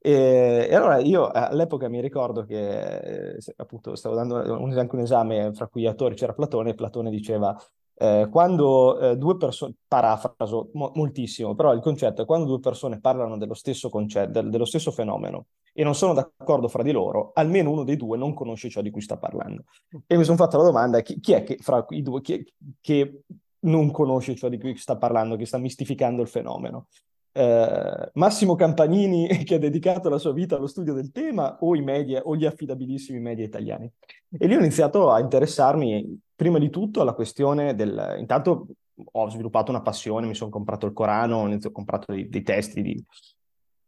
E, 0.00 0.66
e 0.68 0.74
allora 0.74 0.98
io 0.98 1.28
all'epoca 1.28 1.88
mi 1.88 2.00
ricordo 2.00 2.44
che 2.44 3.34
eh, 3.34 3.38
appunto 3.56 3.94
stavo 3.94 4.16
dando 4.16 4.36
un, 4.60 4.76
anche 4.76 4.96
un 4.96 5.02
esame 5.02 5.52
fra 5.52 5.68
cui 5.68 5.86
autori 5.86 6.16
c'era 6.16 6.32
Platone 6.32 6.70
e 6.70 6.74
Platone 6.74 7.10
diceva 7.10 7.56
eh, 7.94 8.28
quando 8.30 8.98
eh, 8.98 9.16
due 9.16 9.36
persone, 9.36 9.74
parafraso 9.86 10.70
mo- 10.74 10.92
moltissimo, 10.94 11.54
però 11.54 11.72
il 11.72 11.80
concetto 11.80 12.22
è 12.22 12.24
quando 12.24 12.46
due 12.46 12.60
persone 12.60 13.00
parlano 13.00 13.36
dello 13.36 13.54
stesso 13.54 13.88
concetto, 13.88 14.30
del, 14.30 14.50
dello 14.50 14.64
stesso 14.64 14.90
fenomeno 14.90 15.46
e 15.72 15.84
non 15.84 15.94
sono 15.94 16.12
d'accordo 16.12 16.68
fra 16.68 16.82
di 16.82 16.92
loro, 16.92 17.30
almeno 17.34 17.70
uno 17.70 17.84
dei 17.84 17.96
due 17.96 18.18
non 18.18 18.34
conosce 18.34 18.68
ciò 18.68 18.82
di 18.82 18.90
cui 18.90 19.00
sta 19.00 19.16
parlando. 19.16 19.64
E 20.06 20.16
mi 20.16 20.24
sono 20.24 20.36
fatto 20.36 20.56
la 20.58 20.64
domanda, 20.64 21.00
chi, 21.00 21.18
chi 21.20 21.32
è 21.32 21.42
che 21.42 21.56
fra 21.60 21.84
i 21.90 22.02
due, 22.02 22.20
chi, 22.20 22.44
che 22.80 23.22
non 23.60 23.90
conosce 23.90 24.34
ciò 24.34 24.48
di 24.48 24.58
cui 24.58 24.76
sta 24.76 24.96
parlando, 24.96 25.36
che 25.36 25.46
sta 25.46 25.58
mistificando 25.58 26.22
il 26.22 26.28
fenomeno? 26.28 26.88
Eh, 27.34 28.10
Massimo 28.14 28.54
Campanini 28.54 29.26
che 29.44 29.54
ha 29.54 29.58
dedicato 29.58 30.10
la 30.10 30.18
sua 30.18 30.32
vita 30.32 30.56
allo 30.56 30.66
studio 30.66 30.92
del 30.92 31.10
tema 31.10 31.56
o 31.60 31.74
i 31.74 31.80
media 31.80 32.20
o 32.22 32.36
gli 32.36 32.44
affidabilissimi 32.44 33.20
media 33.20 33.44
italiani. 33.44 33.90
E 34.36 34.46
lì 34.46 34.54
ho 34.54 34.58
iniziato 34.58 35.10
a 35.10 35.20
interessarmi 35.20 36.20
prima 36.42 36.58
di 36.58 36.70
tutto 36.70 37.00
alla 37.00 37.14
questione 37.14 37.76
del... 37.76 38.16
Intanto 38.18 38.66
ho 39.12 39.30
sviluppato 39.30 39.70
una 39.70 39.80
passione, 39.80 40.26
mi 40.26 40.34
sono 40.34 40.50
comprato 40.50 40.86
il 40.86 40.92
Corano, 40.92 41.48
ho 41.48 41.70
comprato 41.70 42.12
dei, 42.12 42.28
dei 42.28 42.42
testi 42.42 42.82
di, 42.82 43.04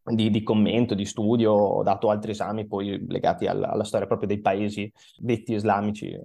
di, 0.04 0.30
di, 0.30 0.42
commento, 0.44 0.94
di 0.94 1.04
studio, 1.04 1.52
ho 1.52 1.82
dato 1.82 2.10
altri 2.10 2.30
esami 2.30 2.66
poi 2.66 3.04
legati 3.08 3.46
alla, 3.46 3.70
alla 3.70 3.82
storia 3.82 4.06
proprio 4.06 4.28
dei 4.28 4.40
paesi 4.40 4.90
detti 5.16 5.52
islamici 5.52 6.16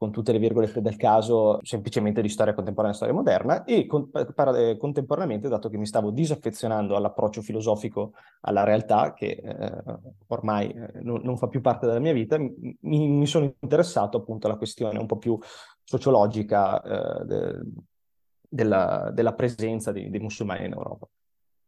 con 0.00 0.10
tutte 0.10 0.32
le 0.32 0.38
virgolette 0.38 0.80
del 0.80 0.96
caso, 0.96 1.58
semplicemente 1.60 2.22
di 2.22 2.30
storia 2.30 2.54
contemporanea 2.54 2.94
e 2.94 2.96
storia 2.96 3.14
moderna, 3.14 3.64
e 3.64 3.84
con, 3.84 4.08
para, 4.08 4.56
eh, 4.56 4.78
contemporaneamente, 4.78 5.46
dato 5.46 5.68
che 5.68 5.76
mi 5.76 5.84
stavo 5.84 6.10
disaffezionando 6.10 6.96
all'approccio 6.96 7.42
filosofico 7.42 8.12
alla 8.40 8.64
realtà, 8.64 9.12
che 9.12 9.42
eh, 9.44 9.82
ormai 10.28 10.70
eh, 10.70 11.02
non, 11.02 11.20
non, 11.22 11.36
fa 11.36 11.48
più 11.48 11.60
parte 11.60 11.84
della 11.84 11.98
mia 11.98 12.14
vita, 12.14 12.38
mi, 12.38 12.78
mi, 12.80 13.26
sono 13.26 13.52
interessato 13.60 14.16
appunto 14.16 14.46
alla 14.46 14.56
questione 14.56 14.98
un 14.98 15.04
po' 15.04 15.18
più 15.18 15.38
sociologica 15.84 16.80
eh, 16.80 17.24
de, 17.26 17.60
della, 18.48 19.10
della, 19.12 19.34
presenza 19.34 19.92
dei, 19.92 20.08
dei 20.08 20.20
musulmani 20.20 20.64
in 20.64 20.72
Europa. 20.72 21.08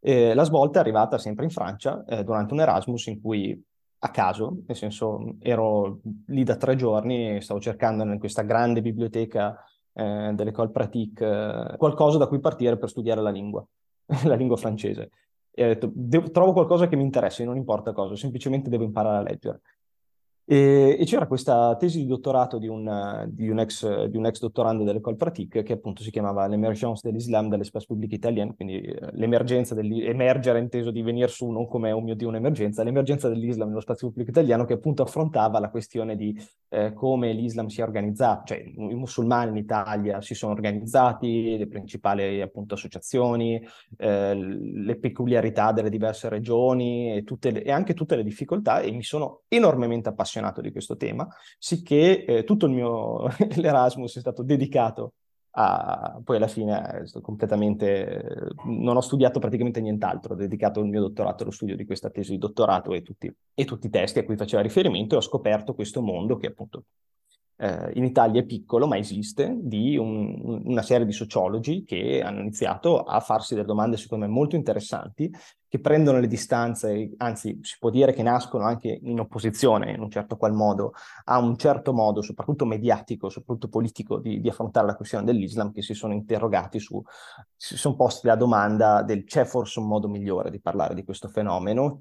Eh, 0.00 0.32
la 0.32 0.44
svolta 0.44 0.78
è 0.78 0.80
arrivata 0.80 1.18
sempre 1.18 1.44
in 1.44 1.50
Francia 1.50 2.02
eh, 2.06 2.24
durante 2.24 2.54
un 2.54 2.60
Erasmus 2.60 3.08
in 3.08 3.20
cui 3.20 3.62
a 4.04 4.11
caso, 4.11 4.62
nel 4.66 4.76
senso 4.76 5.37
ero 5.38 6.00
lì 6.26 6.42
da 6.42 6.56
tre 6.56 6.75
giorni 6.75 7.37
e 7.37 7.40
stavo 7.40 7.61
cercando 7.61 8.02
in 8.02 8.18
questa 8.18 8.42
grande 8.42 8.82
biblioteca 8.82 9.64
eh, 9.92 10.32
dell'École 10.35 10.71
Pratique 10.71 11.25
eh, 11.25 11.76
qualcosa 11.76 12.18
da 12.18 12.26
cui 12.26 12.40
partire 12.40 12.76
per 12.78 12.88
studiare 12.88 13.21
la 13.21 13.30
lingua, 13.30 13.64
la 14.25 14.35
lingua 14.35 14.56
francese. 14.56 15.11
E 15.52 15.64
ho 15.64 15.68
detto, 15.68 15.90
devo, 15.94 16.30
trovo 16.30 16.52
qualcosa 16.52 16.88
che 16.88 16.97
mi 16.97 17.04
interessi, 17.04 17.44
non 17.44 17.56
importa 17.56 17.92
cosa, 17.92 18.16
semplicemente 18.16 18.68
devo 18.68 18.82
imparare 18.82 19.18
a 19.18 19.23
leggere. 19.23 19.61
E, 20.44 20.96
e, 20.99 21.04
c'era 21.04 21.28
questa 21.28 21.76
tesi 21.76 21.99
di 22.00 22.06
dottorato 22.06 22.58
di 22.58 22.66
un, 22.66 23.26
di 23.28 23.49
un, 23.49 23.61
ex, 23.61 24.04
di 24.06 24.16
un 24.16 24.26
ex, 24.26 24.40
dottorando 24.40 24.82
dell'École 24.82 25.14
Pratique 25.14 25.62
che 25.62 25.75
appunto 25.75 26.02
si 26.02 26.11
chiamava 26.11 26.49
L'Emergence 26.49 27.08
de 27.08 27.14
l'Islam 27.14 27.49
de 27.49 27.58
l'espace 27.58 27.87
public 27.87 28.12
italien, 28.12 28.52
quindi 28.56 28.80
eh, 28.80 29.11
l'emergenza 29.12 29.76
dell'emergere 29.76 30.58
inteso 30.58 30.90
di 30.90 31.00
venire 31.00 31.28
su 31.28 31.49
non 31.49 31.68
come, 31.68 31.92
oh 31.92 32.00
mio 32.00 32.16
Dio, 32.16 32.26
un'emergenza, 32.26 32.82
l'emergenza 32.82 33.28
dell'Islam 33.28 33.68
nello 33.68 33.80
spazio 33.80 34.08
pubblico 34.08 34.30
italiano 34.30 34.64
che 34.64 34.72
appunto 34.72 35.02
affrontava 35.02 35.61
la 35.61 35.70
questione 35.70 36.16
di 36.16 36.37
eh, 36.70 36.92
come 36.92 37.32
l'Islam 37.32 37.68
si 37.68 37.80
è 37.80 37.84
organizzato, 37.84 38.46
cioè 38.46 38.58
i 38.58 38.94
musulmani 38.94 39.50
in 39.50 39.56
Italia 39.58 40.20
si 40.20 40.34
sono 40.34 40.52
organizzati, 40.52 41.56
le 41.56 41.68
principali 41.68 42.40
appunto 42.40 42.75
associazioni, 42.75 43.64
eh, 43.96 44.34
le 44.34 44.99
peculiarità 44.99 45.70
delle 45.70 45.88
diverse 45.88 46.28
regioni 46.28 47.12
e, 47.12 47.25
le, 47.52 47.62
e 47.62 47.70
anche 47.70 47.94
tutte 47.94 48.16
le 48.16 48.25
difficoltà 48.25 48.80
e 48.80 48.90
mi 48.90 49.04
sono 49.04 49.42
enormemente 49.46 50.08
appassionato 50.08 50.30
appassionato 50.32 50.60
di 50.60 50.72
questo 50.72 50.96
tema, 50.96 51.28
sicché 51.58 52.24
eh, 52.24 52.44
tutto 52.44 52.66
il 52.66 52.72
mio 52.72 53.26
l'Erasmus 53.56 54.16
è 54.16 54.20
stato 54.20 54.42
dedicato 54.42 55.14
a, 55.54 56.18
poi 56.24 56.36
alla 56.36 56.46
fine 56.46 57.04
eh, 57.04 57.20
completamente, 57.20 58.54
non 58.64 58.96
ho 58.96 59.00
studiato 59.00 59.38
praticamente 59.38 59.80
nient'altro, 59.80 60.32
ho 60.32 60.36
dedicato 60.36 60.80
il 60.80 60.88
mio 60.88 61.02
dottorato 61.02 61.42
allo 61.42 61.52
studio 61.52 61.76
di 61.76 61.84
questa 61.84 62.08
tesi 62.08 62.32
di 62.32 62.38
dottorato 62.38 62.94
e 62.94 63.02
tutti, 63.02 63.32
e 63.54 63.64
tutti 63.64 63.86
i 63.86 63.90
testi 63.90 64.18
a 64.18 64.24
cui 64.24 64.36
faceva 64.36 64.62
riferimento 64.62 65.14
e 65.14 65.18
ho 65.18 65.22
scoperto 65.22 65.74
questo 65.74 66.00
mondo 66.00 66.36
che 66.36 66.46
appunto 66.46 66.84
eh, 67.56 67.92
in 67.94 68.04
Italia 68.04 68.40
è 68.40 68.44
piccolo, 68.44 68.87
ma 68.87 68.97
esiste, 68.97 69.56
di 69.61 69.97
un, 69.97 70.62
una 70.64 70.82
serie 70.82 71.06
di 71.06 71.12
sociologi 71.12 71.85
che 71.85 72.21
hanno 72.23 72.40
iniziato 72.40 73.02
a 73.02 73.21
farsi 73.21 73.54
delle 73.54 73.66
domande, 73.66 73.97
secondo 73.97 74.26
me, 74.26 74.30
molto 74.32 74.56
interessanti, 74.56 75.30
che 75.73 75.80
prendono 75.80 76.21
le 76.21 76.26
distanze, 76.26 77.12
anzi 77.16 77.59
si 77.62 77.76
può 77.78 77.88
dire 77.88 78.12
che 78.12 78.23
nascono 78.23 78.64
anche 78.64 79.00
in 79.04 79.18
opposizione, 79.18 79.92
in 79.92 80.02
un 80.02 80.11
certo 80.11 80.37
qual 80.37 80.52
modo, 80.52 80.92
a 81.25 81.38
un 81.38 81.56
certo 81.56 81.94
modo, 81.94 82.21
soprattutto 82.21 82.66
mediatico, 82.66 83.30
soprattutto 83.30 83.68
politico, 83.68 84.18
di, 84.18 84.40
di 84.40 84.49
affrontare 84.50 84.87
la 84.87 84.97
questione 84.97 85.25
dell'Islam, 85.25 85.73
che 85.73 85.80
si 85.80 85.94
sono 85.94 86.12
interrogati 86.12 86.78
su, 86.78 87.02
si 87.56 87.78
sono 87.78 87.97
posti 87.97 88.26
la 88.26 88.37
domanda 88.37 89.02
del 89.02 89.25
c'è 89.25 89.44
forse 89.47 89.78
un 89.80 89.87
modo 89.87 90.09
migliore 90.09 90.50
di 90.50 90.61
parlare 90.61 90.94
di 90.94 91.04
questo 91.04 91.28
fenomeno, 91.28 92.00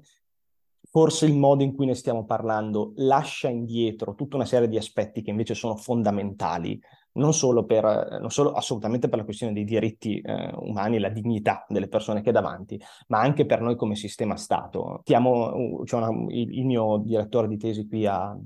forse 0.92 1.24
il 1.24 1.34
modo 1.34 1.62
in 1.62 1.74
cui 1.74 1.86
ne 1.86 1.94
stiamo 1.94 2.26
parlando 2.26 2.92
lascia 2.96 3.48
indietro 3.48 4.14
tutta 4.14 4.36
una 4.36 4.44
serie 4.44 4.68
di 4.68 4.76
aspetti 4.76 5.22
che 5.22 5.30
invece 5.30 5.54
sono 5.54 5.74
fondamentali, 5.74 6.78
non 7.12 7.32
solo, 7.32 7.64
per, 7.64 8.18
non 8.20 8.30
solo 8.30 8.52
assolutamente 8.52 9.08
per 9.08 9.16
la 9.16 9.24
questione 9.24 9.54
dei 9.54 9.64
diritti 9.64 10.20
eh, 10.20 10.52
umani 10.54 10.96
e 10.96 10.98
la 10.98 11.08
dignità 11.08 11.64
delle 11.66 11.88
persone 11.88 12.20
che 12.20 12.28
è 12.28 12.32
davanti, 12.32 12.78
ma 13.06 13.20
anche 13.20 13.46
per 13.46 13.62
noi 13.62 13.74
come 13.74 13.96
sistema 13.96 14.36
Stato. 14.36 15.00
Stiamo, 15.00 15.80
c'è 15.84 15.96
una, 15.96 16.10
il, 16.28 16.58
il, 16.58 16.66
mio 16.66 16.98
direttore 16.98 17.48
di 17.48 17.56
tesi 17.56 17.88
qui 17.88 18.04
a, 18.04 18.36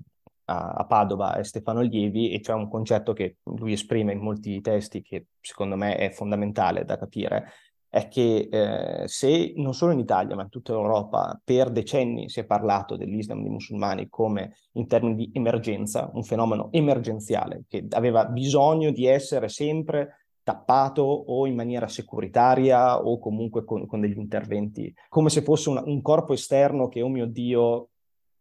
a 0.44 0.84
Padova 0.86 1.34
è 1.34 1.42
Stefano 1.42 1.80
Lievi 1.80 2.30
e 2.30 2.38
c'è 2.38 2.52
un 2.52 2.68
concetto 2.68 3.12
che 3.12 3.38
lui 3.42 3.72
esprime 3.72 4.12
in 4.12 4.20
molti 4.20 4.60
testi 4.60 5.02
che 5.02 5.26
secondo 5.40 5.74
me 5.74 5.96
è 5.96 6.10
fondamentale 6.10 6.84
da 6.84 6.96
capire, 6.96 7.50
è 7.96 8.08
che 8.08 8.48
eh, 8.50 9.08
se 9.08 9.54
non 9.56 9.72
solo 9.72 9.92
in 9.92 9.98
Italia, 9.98 10.36
ma 10.36 10.42
in 10.42 10.50
tutta 10.50 10.72
Europa, 10.72 11.40
per 11.42 11.70
decenni 11.70 12.28
si 12.28 12.40
è 12.40 12.44
parlato 12.44 12.94
dell'Islam 12.94 13.40
dei 13.40 13.48
musulmani 13.48 14.10
come 14.10 14.56
in 14.72 14.86
termini 14.86 15.14
di 15.14 15.30
emergenza, 15.32 16.10
un 16.12 16.22
fenomeno 16.22 16.68
emergenziale 16.72 17.64
che 17.66 17.86
aveva 17.92 18.26
bisogno 18.26 18.90
di 18.90 19.06
essere 19.06 19.48
sempre 19.48 20.26
tappato 20.42 21.00
o 21.02 21.46
in 21.46 21.54
maniera 21.54 21.88
securitaria 21.88 23.02
o 23.02 23.18
comunque 23.18 23.64
con, 23.64 23.86
con 23.86 24.00
degli 24.00 24.18
interventi, 24.18 24.94
come 25.08 25.30
se 25.30 25.40
fosse 25.40 25.70
una, 25.70 25.82
un 25.82 26.02
corpo 26.02 26.34
esterno 26.34 26.88
che, 26.88 27.00
oh 27.00 27.08
mio 27.08 27.24
Dio, 27.24 27.88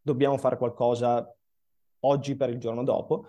dobbiamo 0.01 0.37
fare 0.37 0.57
qualcosa 0.57 1.33
oggi 2.01 2.35
per 2.35 2.49
il 2.49 2.59
giorno 2.59 2.83
dopo. 2.83 3.27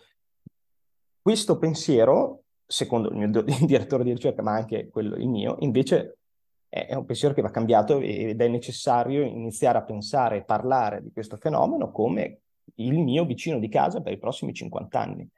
Questo 1.23 1.57
pensiero 1.57 2.46
secondo 2.67 3.11
il 3.11 3.17
mio 3.17 3.43
direttore 3.65 4.05
di 4.05 4.13
ricerca, 4.13 4.43
ma 4.43 4.53
anche 4.53 4.89
quello 4.89 5.17
il 5.17 5.29
mio, 5.29 5.57
invece 5.61 6.19
è, 6.69 6.95
un 6.95 7.05
pensiero 7.05 7.35
che 7.35 7.43
va 7.43 7.51
cambiato 7.51 8.01
ed 8.01 8.41
è 8.41 8.49
necessario 8.49 9.23
iniziare 9.23 9.79
a 9.79 9.85
pensare 9.85 10.39
e 10.39 10.45
parlare 10.45 11.03
di 11.03 11.13
questo 11.13 11.37
fenomeno 11.37 11.91
come 11.91 12.41
il 12.77 12.99
mio 12.99 13.25
vicino 13.25 13.59
di 13.59 13.69
casa 13.69 14.01
per 14.01 14.13
i 14.13 14.19
prossimi 14.19 14.53
50 14.53 15.01
anni, 15.01 15.29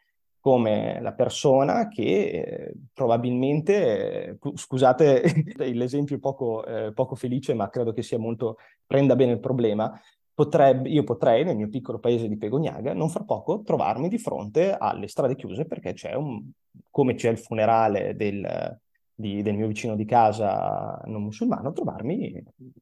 come 0.41 1.01
la 1.01 1.13
persona 1.13 1.89
che 1.89 2.03
eh, 2.03 2.73
probabilmente, 2.93 4.29
eh, 4.29 4.39
scusate 4.55 5.45
l'esempio 5.73 6.19
poco, 6.19 6.65
eh, 6.65 6.93
poco 6.93 7.15
felice, 7.15 7.55
ma 7.55 7.69
credo 7.69 7.93
che 7.93 8.03
sia 8.03 8.19
molto, 8.19 8.57
prenda 8.87 9.15
bene 9.15 9.33
il 9.33 9.41
problema, 9.41 9.93
potrebbe, 10.39 10.89
io 10.89 11.03
potrei 11.03 11.43
nel 11.43 11.57
mio 11.57 11.69
piccolo 11.69 11.99
paese 11.99 12.29
di 12.29 12.37
Pegognaga 12.37 12.95
non 12.95 13.11
fra 13.11 13.25
poco 13.25 13.63
trovarmi 13.63 14.09
di 14.09 14.19
fronte 14.19 14.73
alle 14.73 15.09
strade 15.09 15.35
chiuse 15.35 15.65
perché 15.65 15.95
c'è 15.95 16.15
un, 16.15 16.49
come 16.91 17.17
c'è 17.17 17.29
il 17.29 17.39
funerale 17.39 18.15
del, 18.15 18.79
di, 19.13 19.43
del 19.43 19.57
mio 19.57 19.67
vicino 19.67 19.97
di 19.97 20.05
casa 20.05 21.03
non 21.07 21.25
musulmano, 21.25 21.73
trovarmi 21.73 22.41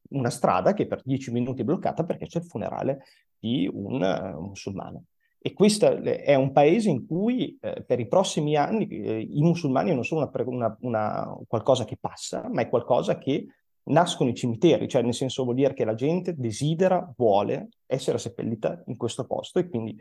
una 0.09 0.29
strada 0.29 0.75
che 0.75 0.85
per 0.85 1.01
dieci 1.03 1.31
minuti 1.31 1.63
è 1.63 1.65
bloccata 1.65 2.03
perché 2.03 2.27
c'è 2.27 2.37
il 2.37 2.45
funerale 2.45 3.05
di 3.39 3.67
un 3.73 4.03
uh, 4.03 4.39
musulmano. 4.39 5.05
E 5.39 5.53
questo 5.53 5.87
è 6.03 6.35
un 6.35 6.51
paese 6.51 6.91
in 6.91 7.07
cui 7.07 7.57
eh, 7.59 7.83
per 7.83 7.99
i 7.99 8.07
prossimi 8.07 8.55
anni 8.55 8.87
eh, 8.87 9.19
i 9.19 9.41
musulmani 9.41 9.95
non 9.95 10.03
sono 10.03 10.29
una, 10.31 10.43
una, 10.45 10.77
una, 10.81 11.37
qualcosa 11.47 11.85
che 11.85 11.97
passa, 11.99 12.47
ma 12.51 12.61
è 12.61 12.69
qualcosa 12.69 13.17
che 13.17 13.47
nascono 13.87 14.29
i 14.29 14.35
cimiteri, 14.35 14.87
cioè 14.87 15.01
nel 15.01 15.13
senso 15.13 15.43
vuol 15.43 15.55
dire 15.55 15.73
che 15.73 15.85
la 15.85 15.95
gente 15.95 16.35
desidera, 16.35 17.11
vuole 17.15 17.69
essere 17.85 18.17
seppellita 18.17 18.83
in 18.87 18.97
questo 18.97 19.25
posto 19.25 19.59
e 19.59 19.69
quindi 19.69 19.97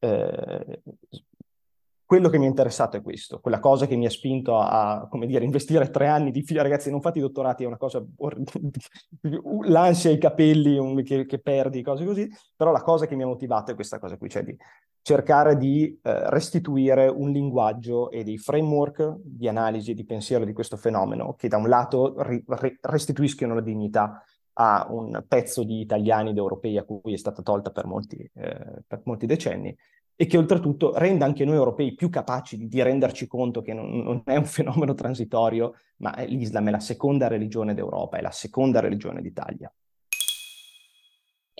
eh, 0.00 0.82
quello 2.08 2.30
che 2.30 2.38
mi 2.38 2.46
è 2.46 2.48
interessato 2.48 2.96
è 2.96 3.02
questo, 3.02 3.38
quella 3.38 3.60
cosa 3.60 3.86
che 3.86 3.94
mi 3.94 4.06
ha 4.06 4.10
spinto 4.10 4.58
a, 4.58 5.06
come 5.10 5.26
dire, 5.26 5.44
investire 5.44 5.90
tre 5.90 6.06
anni 6.06 6.30
di 6.30 6.42
fila, 6.42 6.62
ragazzi, 6.62 6.90
non 6.90 7.02
fate 7.02 7.18
i 7.18 7.20
dottorati, 7.20 7.64
è 7.64 7.66
una 7.66 7.76
cosa, 7.76 8.02
l'ansia 9.66 10.08
ai 10.08 10.16
capelli 10.16 11.02
che, 11.02 11.26
che, 11.26 11.38
perdi, 11.38 11.82
cose 11.82 12.06
così, 12.06 12.26
però 12.56 12.72
la 12.72 12.80
cosa 12.80 13.06
che 13.06 13.14
mi 13.14 13.24
ha 13.24 13.26
motivato 13.26 13.72
è 13.72 13.74
questa 13.74 13.98
cosa 13.98 14.16
qui, 14.16 14.30
cioè 14.30 14.42
di 14.42 14.56
cercare 15.08 15.56
di 15.56 15.98
eh, 16.02 16.28
restituire 16.28 17.08
un 17.08 17.30
linguaggio 17.30 18.10
e 18.10 18.24
dei 18.24 18.36
framework 18.36 19.20
di 19.24 19.48
analisi 19.48 19.92
e 19.92 19.94
di 19.94 20.04
pensiero 20.04 20.44
di 20.44 20.52
questo 20.52 20.76
fenomeno 20.76 21.32
che 21.32 21.48
da 21.48 21.56
un 21.56 21.66
lato 21.66 22.14
ri, 22.18 22.44
restituiscono 22.82 23.54
la 23.54 23.62
dignità 23.62 24.22
a 24.52 24.86
un 24.90 25.24
pezzo 25.26 25.64
di 25.64 25.80
italiani 25.80 26.30
ed 26.30 26.36
europei 26.36 26.76
a 26.76 26.84
cui 26.84 27.14
è 27.14 27.16
stata 27.16 27.40
tolta 27.40 27.70
per 27.70 27.86
molti, 27.86 28.18
eh, 28.34 28.82
per 28.86 29.00
molti 29.04 29.24
decenni 29.24 29.74
e 30.14 30.26
che 30.26 30.36
oltretutto 30.36 30.98
renda 30.98 31.24
anche 31.24 31.46
noi 31.46 31.54
europei 31.54 31.94
più 31.94 32.10
capaci 32.10 32.58
di, 32.58 32.68
di 32.68 32.82
renderci 32.82 33.26
conto 33.26 33.62
che 33.62 33.72
non, 33.72 33.88
non, 34.02 34.20
è 34.26 34.36
un 34.36 34.44
fenomeno 34.44 34.92
transitorio, 34.92 35.72
ma 35.98 36.14
l'Islam 36.26 36.68
è 36.68 36.70
la 36.70 36.80
seconda 36.80 37.28
religione 37.28 37.72
d'Europa, 37.72 38.18
è 38.18 38.20
la 38.20 38.30
seconda 38.30 38.80
religione 38.80 39.22
d'Italia. 39.22 39.72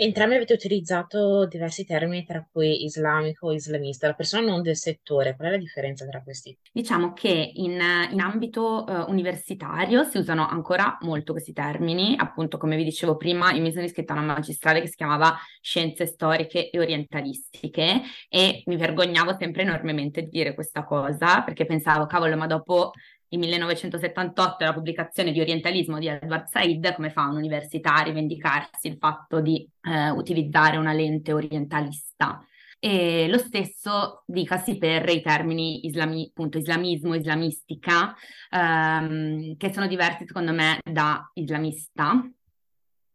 Entrambi 0.00 0.36
avete 0.36 0.52
utilizzato 0.52 1.44
diversi 1.46 1.84
termini, 1.84 2.24
tra 2.24 2.46
cui 2.48 2.84
islamico, 2.84 3.50
islamista, 3.50 4.06
la 4.06 4.14
persona 4.14 4.46
non 4.46 4.62
del 4.62 4.76
settore. 4.76 5.34
Qual 5.34 5.48
è 5.48 5.50
la 5.50 5.56
differenza 5.56 6.06
tra 6.06 6.22
questi? 6.22 6.56
Diciamo 6.72 7.12
che 7.14 7.50
in, 7.54 7.80
in 8.12 8.20
ambito 8.20 8.84
uh, 8.86 9.10
universitario 9.10 10.04
si 10.04 10.18
usano 10.18 10.46
ancora 10.46 10.98
molto 11.00 11.32
questi 11.32 11.52
termini. 11.52 12.14
Appunto, 12.16 12.58
come 12.58 12.76
vi 12.76 12.84
dicevo 12.84 13.16
prima, 13.16 13.50
io 13.50 13.60
mi 13.60 13.72
sono 13.72 13.86
iscritta 13.86 14.12
a 14.12 14.22
una 14.22 14.34
magistrale 14.34 14.80
che 14.80 14.86
si 14.86 14.94
chiamava 14.94 15.36
Scienze 15.60 16.06
Storiche 16.06 16.70
e 16.70 16.78
Orientalistiche 16.78 18.02
e 18.28 18.62
mi 18.66 18.76
vergognavo 18.76 19.36
sempre 19.36 19.62
enormemente 19.62 20.22
di 20.22 20.28
dire 20.28 20.54
questa 20.54 20.84
cosa 20.84 21.42
perché 21.42 21.66
pensavo, 21.66 22.06
cavolo, 22.06 22.36
ma 22.36 22.46
dopo 22.46 22.92
il 23.30 23.38
1978 23.38 24.64
la 24.64 24.72
pubblicazione 24.72 25.32
di 25.32 25.40
Orientalismo 25.40 25.98
di 25.98 26.06
Edward 26.06 26.46
Said, 26.46 26.94
come 26.94 27.10
fa 27.10 27.26
un 27.26 27.36
università 27.36 27.96
a 27.96 28.02
rivendicarsi 28.02 28.88
il 28.88 28.96
fatto 28.98 29.40
di 29.40 29.68
eh, 29.82 30.10
utilizzare 30.10 30.76
una 30.76 30.92
lente 30.92 31.32
orientalista. 31.32 32.42
E 32.80 33.26
lo 33.28 33.38
stesso 33.38 34.22
dicasi 34.24 34.78
per 34.78 35.08
i 35.08 35.20
termini 35.20 35.84
islami, 35.86 36.28
appunto, 36.28 36.58
islamismo, 36.58 37.14
islamistica, 37.14 38.14
ehm, 38.50 39.56
che 39.56 39.72
sono 39.72 39.88
diversi 39.88 40.24
secondo 40.26 40.52
me 40.52 40.78
da 40.84 41.28
islamista, 41.34 42.22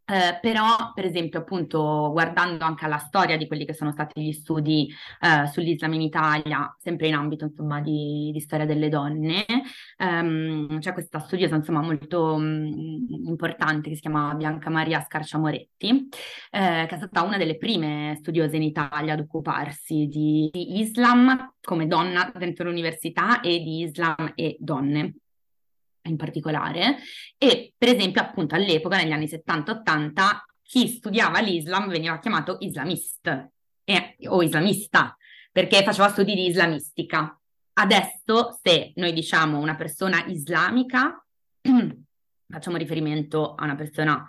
Eh, 0.05 0.37
però, 0.41 0.91
per 0.93 1.05
esempio, 1.05 1.39
appunto, 1.39 2.09
guardando 2.11 2.65
anche 2.65 2.83
alla 2.83 2.97
storia 2.97 3.37
di 3.37 3.47
quelli 3.47 3.65
che 3.65 3.73
sono 3.73 3.91
stati 3.91 4.21
gli 4.21 4.33
studi 4.33 4.89
eh, 5.21 5.47
sull'Islam 5.47 5.93
in 5.93 6.01
Italia, 6.01 6.75
sempre 6.77 7.07
in 7.07 7.13
ambito, 7.13 7.45
insomma, 7.45 7.79
di, 7.79 8.29
di 8.33 8.39
storia 8.41 8.65
delle 8.65 8.89
donne, 8.89 9.45
ehm, 9.97 10.79
c'è 10.79 10.91
questa 10.91 11.19
studiosa, 11.19 11.55
insomma, 11.55 11.81
molto 11.81 12.35
mh, 12.37 12.43
mm, 12.43 13.27
importante 13.27 13.89
che 13.89 13.95
si 13.95 14.01
chiama 14.01 14.33
Bianca 14.35 14.69
Maria 14.69 14.99
Scarciamoretti, 15.01 16.09
eh, 16.51 16.85
che 16.87 16.95
è 16.95 16.97
stata 16.97 17.21
una 17.21 17.37
delle 17.37 17.57
prime 17.57 18.15
studiose 18.17 18.57
in 18.57 18.63
Italia 18.63 19.13
ad 19.13 19.19
occuparsi 19.19 20.07
di, 20.07 20.49
di 20.51 20.79
Islam 20.79 21.53
come 21.61 21.87
donna 21.87 22.29
dentro 22.35 22.65
l'università 22.65 23.39
e 23.39 23.59
di 23.59 23.83
Islam 23.83 24.33
e 24.35 24.57
donne 24.59 25.15
in 26.03 26.17
particolare, 26.17 26.97
e 27.37 27.73
per 27.77 27.89
esempio 27.89 28.21
appunto 28.21 28.55
all'epoca, 28.55 28.97
negli 28.97 29.11
anni 29.11 29.25
70-80, 29.25 30.11
chi 30.61 30.87
studiava 30.87 31.39
l'Islam 31.39 31.89
veniva 31.89 32.19
chiamato 32.19 32.57
islamist 32.59 33.49
eh, 33.83 34.15
o 34.27 34.41
islamista, 34.41 35.15
perché 35.51 35.83
faceva 35.83 36.09
studi 36.09 36.33
di 36.33 36.47
islamistica. 36.47 37.39
Adesso, 37.73 38.59
se 38.61 38.91
noi 38.95 39.13
diciamo 39.13 39.59
una 39.59 39.75
persona 39.75 40.23
islamica, 40.27 41.23
facciamo 42.47 42.77
riferimento 42.77 43.55
a 43.55 43.63
una 43.63 43.75
persona 43.75 44.27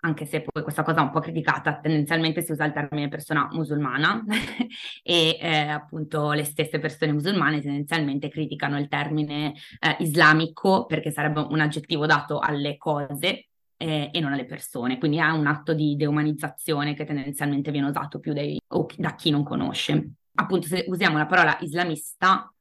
anche 0.00 0.26
se 0.26 0.42
poi 0.42 0.62
questa 0.62 0.82
cosa 0.82 1.00
è 1.00 1.02
un 1.02 1.10
po' 1.10 1.20
criticata, 1.20 1.80
tendenzialmente 1.80 2.42
si 2.42 2.52
usa 2.52 2.64
il 2.64 2.72
termine 2.72 3.08
persona 3.08 3.48
musulmana 3.52 4.24
e 5.02 5.38
eh, 5.40 5.68
appunto 5.68 6.32
le 6.32 6.44
stesse 6.44 6.78
persone 6.78 7.12
musulmane 7.12 7.60
tendenzialmente 7.60 8.28
criticano 8.28 8.78
il 8.78 8.88
termine 8.88 9.54
eh, 9.80 9.96
islamico 10.00 10.86
perché 10.86 11.10
sarebbe 11.10 11.40
un 11.40 11.60
aggettivo 11.60 12.06
dato 12.06 12.38
alle 12.38 12.76
cose 12.76 13.48
eh, 13.76 14.10
e 14.12 14.20
non 14.20 14.32
alle 14.32 14.44
persone, 14.44 14.98
quindi 14.98 15.18
è 15.18 15.28
un 15.30 15.46
atto 15.46 15.72
di 15.72 15.96
deumanizzazione 15.96 16.94
che 16.94 17.04
tendenzialmente 17.04 17.70
viene 17.70 17.88
usato 17.88 18.18
più 18.18 18.32
dai, 18.32 18.60
da 18.96 19.14
chi 19.14 19.30
non 19.30 19.44
conosce. 19.44 20.10
Appunto 20.34 20.68
se 20.68 20.84
usiamo 20.86 21.18
la 21.18 21.26
parola 21.26 21.56
islamista 21.60 22.52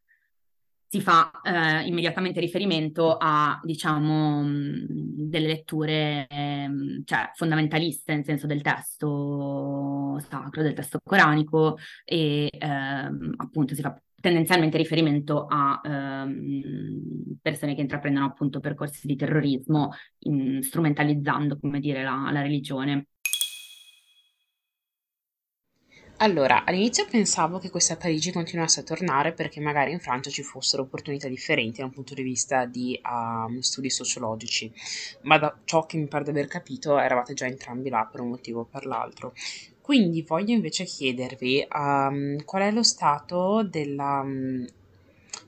si 0.90 1.02
fa 1.02 1.32
eh, 1.44 1.86
immediatamente 1.86 2.40
riferimento 2.40 3.18
a, 3.18 3.60
diciamo, 3.64 4.44
delle 4.88 5.48
letture 5.48 6.28
eh, 6.30 6.70
cioè, 7.04 7.32
fondamentaliste 7.36 8.14
nel 8.14 8.24
senso 8.24 8.48
del 8.48 8.62
testo 8.62 10.18
sacro, 10.30 10.62
del 10.62 10.74
testo 10.74 11.00
coranico 11.04 11.78
e 12.06 12.50
ehm, 12.52 13.34
appunto 13.38 13.76
si 13.76 13.82
fa 13.82 14.00
tendenzialmente 14.20 14.78
riferimento 14.78 15.46
a 15.48 15.80
ehm, 15.84 17.38
persone 17.42 17.76
che 17.76 17.82
intraprendono 17.82 18.26
appunto 18.26 18.60
percorsi 18.60 19.08
di 19.08 19.16
terrorismo 19.16 19.92
in, 20.20 20.62
strumentalizzando, 20.64 21.58
come 21.60 21.80
dire, 21.80 22.04
la, 22.04 22.30
la 22.32 22.42
religione. 22.42 23.08
Allora, 26.20 26.64
all'inizio 26.66 27.06
pensavo 27.06 27.60
che 27.60 27.70
questa 27.70 27.96
Parigi 27.96 28.32
continuasse 28.32 28.80
a 28.80 28.84
tornare 28.84 29.34
perché 29.34 29.60
magari 29.60 29.92
in 29.92 30.00
Francia 30.00 30.32
ci 30.32 30.42
fossero 30.42 30.82
opportunità 30.82 31.28
differenti 31.28 31.80
da 31.82 31.86
un 31.86 31.92
punto 31.92 32.16
di 32.16 32.24
vista 32.24 32.66
di 32.66 33.00
um, 33.08 33.60
studi 33.60 33.92
sociologici, 33.92 34.72
ma 35.22 35.38
da 35.38 35.56
ciò 35.64 35.86
che 35.86 35.98
mi 35.98 36.08
pare 36.08 36.24
di 36.24 36.32
aver 36.32 36.48
capito 36.48 36.98
eravate 36.98 37.36
già 37.36 37.46
entrambi 37.46 37.90
là 37.90 38.10
per 38.12 38.22
un 38.22 38.30
motivo 38.30 38.62
o 38.62 38.66
per 38.66 38.88
l'altro. 38.88 39.34
Quindi 39.80 40.24
voglio 40.24 40.54
invece 40.54 40.86
chiedervi 40.86 41.68
um, 41.72 42.44
qual 42.46 42.64
è 42.64 42.72
lo 42.72 42.84
stato 42.84 43.62
della, 43.64 44.22
um, 44.22 44.66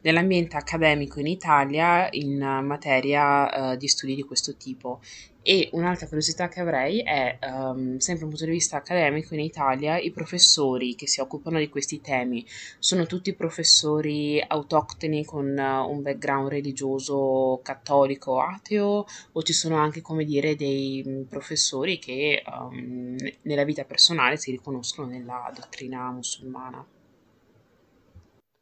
dell'ambiente 0.01 0.57
accademico 0.57 1.19
in 1.19 1.27
Italia 1.27 2.07
in 2.11 2.37
materia 2.37 3.71
uh, 3.71 3.75
di 3.75 3.87
studi 3.87 4.15
di 4.15 4.23
questo 4.23 4.55
tipo 4.55 4.99
e 5.41 5.69
un'altra 5.71 6.05
curiosità 6.05 6.47
che 6.47 6.59
avrei 6.59 6.99
è, 6.99 7.39
um, 7.41 7.97
sempre 7.97 8.19
da 8.19 8.25
un 8.25 8.29
punto 8.29 8.45
di 8.45 8.51
vista 8.51 8.77
accademico, 8.77 9.33
in 9.33 9.39
Italia 9.39 9.97
i 9.97 10.11
professori 10.11 10.95
che 10.95 11.07
si 11.07 11.21
occupano 11.21 11.57
di 11.59 11.69
questi 11.69 12.01
temi 12.01 12.45
sono 12.77 13.05
tutti 13.05 13.33
professori 13.33 14.43
autoctoni 14.45 15.23
con 15.23 15.45
uh, 15.57 15.89
un 15.89 16.01
background 16.01 16.49
religioso 16.49 17.61
cattolico 17.63 18.41
ateo 18.41 19.05
o 19.31 19.41
ci 19.41 19.53
sono 19.53 19.77
anche, 19.77 20.01
come 20.01 20.25
dire, 20.25 20.55
dei 20.55 21.03
mm, 21.07 21.23
professori 21.23 21.99
che 21.99 22.43
um, 22.45 23.15
nella 23.43 23.63
vita 23.63 23.85
personale 23.85 24.37
si 24.37 24.51
riconoscono 24.51 25.07
nella 25.07 25.51
dottrina 25.55 26.11
musulmana? 26.11 26.85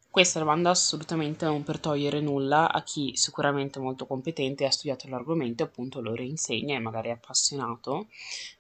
Questa 0.10 0.40
domanda 0.40 0.72
assolutamente 0.72 1.46
non 1.46 1.64
per 1.64 1.80
togliere 1.80 2.22
nulla 2.22 2.72
a 2.72 2.82
chi 2.82 3.16
sicuramente 3.16 3.78
è 3.78 3.82
molto 3.82 4.08
competente 4.08 4.66
ha 4.66 4.72
studiato 4.72 5.08
l'argomento 5.08 5.62
e 5.62 5.68
appunto 5.68 6.02
lo 6.02 6.16
reinsegna 6.16 6.76
e 6.76 6.80
magari 6.80 7.10
è 7.10 7.12
appassionato, 7.12 8.08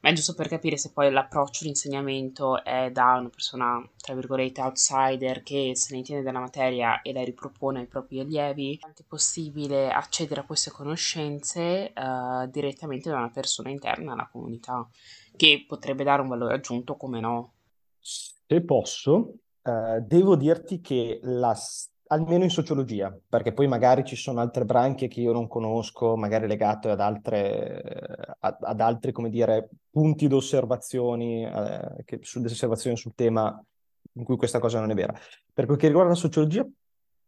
ma 0.01 0.09
è 0.09 0.13
giusto 0.13 0.35
per 0.35 0.49
capire 0.49 0.77
se 0.77 0.91
poi 0.91 1.09
l'approccio 1.09 1.63
all'insegnamento 1.63 2.63
è 2.63 2.91
da 2.91 3.15
una 3.15 3.29
persona, 3.29 3.83
tra 3.99 4.13
virgolette, 4.13 4.61
outsider 4.61 5.41
che 5.41 5.71
se 5.73 5.87
ne 5.93 5.99
intende 5.99 6.21
della 6.21 6.39
materia 6.39 7.01
e 7.01 7.11
la 7.11 7.23
ripropone 7.23 7.79
ai 7.79 7.87
propri 7.87 8.19
allievi, 8.19 8.77
quanto 8.79 9.01
è 9.01 9.05
possibile 9.07 9.89
accedere 9.89 10.41
a 10.41 10.45
queste 10.45 10.69
conoscenze 10.69 11.91
uh, 11.95 12.47
direttamente 12.51 13.09
da 13.09 13.17
una 13.17 13.31
persona 13.31 13.69
interna 13.69 14.13
alla 14.13 14.29
comunità, 14.31 14.87
che 15.35 15.65
potrebbe 15.67 16.03
dare 16.03 16.21
un 16.21 16.27
valore 16.27 16.53
aggiunto, 16.53 16.97
come 16.97 17.19
no. 17.19 17.53
Se 17.99 18.61
posso, 18.61 19.33
eh, 19.67 20.01
devo 20.01 20.37
dirti 20.37 20.79
che 20.79 21.19
la, 21.23 21.53
almeno 22.07 22.43
in 22.45 22.49
sociologia, 22.49 23.15
perché 23.27 23.51
poi 23.51 23.67
magari 23.67 24.05
ci 24.05 24.15
sono 24.15 24.39
altre 24.39 24.63
branche 24.63 25.09
che 25.09 25.19
io 25.19 25.33
non 25.33 25.47
conosco, 25.47 26.15
magari 26.15 26.47
legate 26.47 26.89
ad 26.89 27.01
altre, 27.01 28.35
ad, 28.39 28.57
ad 28.61 28.79
altri, 28.79 29.11
come 29.11 29.29
dire, 29.29 29.69
punti 29.89 30.27
d'osservazioni, 30.27 31.43
eh, 31.43 32.03
che, 32.05 32.19
osservazioni 32.21 32.95
sul 32.95 33.13
tema 33.13 33.61
in 34.13 34.23
cui 34.23 34.37
questa 34.37 34.59
cosa 34.59 34.79
non 34.79 34.89
è 34.91 34.95
vera. 34.95 35.13
Per 35.53 35.65
quel 35.65 35.77
che 35.77 35.87
riguarda 35.87 36.11
la 36.11 36.17
sociologia, 36.17 36.65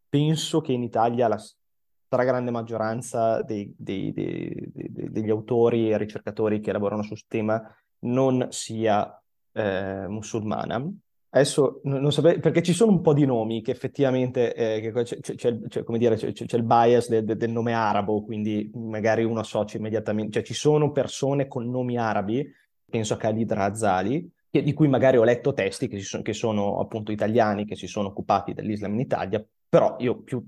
penso 0.07 0.61
che 0.61 0.71
in 0.71 0.83
Italia 0.83 1.27
la 1.27 1.37
stragrande 1.37 2.51
maggioranza 2.51 3.43
dei, 3.43 3.73
dei, 3.77 4.13
dei, 4.13 4.71
degli 4.73 5.29
autori 5.29 5.91
e 5.91 5.97
ricercatori 5.97 6.61
che 6.61 6.71
lavorano 6.71 7.03
sul 7.03 7.27
tema 7.27 7.61
non 7.99 8.47
sia 8.49 9.21
eh, 9.51 10.07
musulmana, 10.07 10.89
Adesso 11.31 11.81
non 11.83 12.11
saprei, 12.11 12.39
perché 12.39 12.63
ci 12.63 12.73
sono 12.73 12.91
un 12.91 13.01
po' 13.01 13.13
di 13.13 13.23
nomi 13.23 13.61
che 13.61 13.69
effettivamente 13.69 14.55
eh, 14.55 14.81
che 14.81 15.03
c'è, 15.03 15.19
c'è, 15.19 15.59
c'è, 15.67 15.83
come 15.83 15.99
dire, 15.99 16.15
c'è, 16.15 16.31
c'è 16.31 16.57
il 16.57 16.63
bias 16.63 17.07
de, 17.07 17.23
de, 17.23 17.35
del 17.35 17.51
nome 17.51 17.73
arabo, 17.73 18.23
quindi 18.23 18.71
magari 18.73 19.23
uno 19.23 19.41
associa 19.41 19.77
immediatamente, 19.77 20.31
cioè 20.31 20.43
ci 20.43 20.55
sono 20.55 20.91
persone 20.91 21.47
con 21.47 21.69
nomi 21.69 21.97
arabi, 21.99 22.51
penso 22.89 23.13
a 23.13 23.17
Khalid 23.17 23.51
Razali, 23.51 24.27
che, 24.49 24.63
di 24.63 24.73
cui 24.73 24.87
magari 24.87 25.17
ho 25.17 25.23
letto 25.23 25.53
testi 25.53 25.87
che, 25.87 25.99
sono, 25.99 26.23
che 26.23 26.33
sono 26.33 26.79
appunto 26.79 27.11
italiani, 27.11 27.65
che 27.65 27.75
si 27.75 27.85
sono 27.85 28.07
occupati 28.07 28.53
dell'Islam 28.53 28.95
in 28.95 29.01
Italia, 29.01 29.45
però 29.69 29.97
io 29.99 30.23
più, 30.23 30.43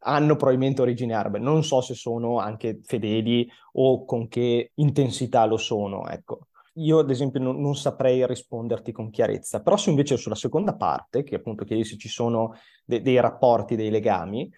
hanno 0.00 0.36
probabilmente 0.36 0.82
origine 0.82 1.14
arabe, 1.14 1.38
non 1.38 1.64
so 1.64 1.80
se 1.80 1.94
sono 1.94 2.38
anche 2.38 2.80
fedeli 2.82 3.48
o 3.72 4.04
con 4.04 4.28
che 4.28 4.72
intensità 4.74 5.46
lo 5.46 5.56
sono, 5.56 6.06
ecco 6.06 6.48
io 6.76 6.98
ad 6.98 7.10
esempio 7.10 7.40
non, 7.40 7.60
non, 7.60 7.76
saprei 7.76 8.26
risponderti 8.26 8.92
con 8.92 9.10
chiarezza, 9.10 9.62
però 9.62 9.76
se 9.76 9.90
invece 9.90 10.16
sulla 10.16 10.34
seconda 10.34 10.74
parte, 10.74 11.22
che 11.22 11.36
appunto 11.36 11.64
chiedi 11.64 11.84
se 11.84 11.96
ci 11.96 12.08
sono 12.08 12.54
de- 12.84 13.02
dei 13.02 13.20
rapporti, 13.20 13.76
dei 13.76 13.90
legami, 13.90 14.50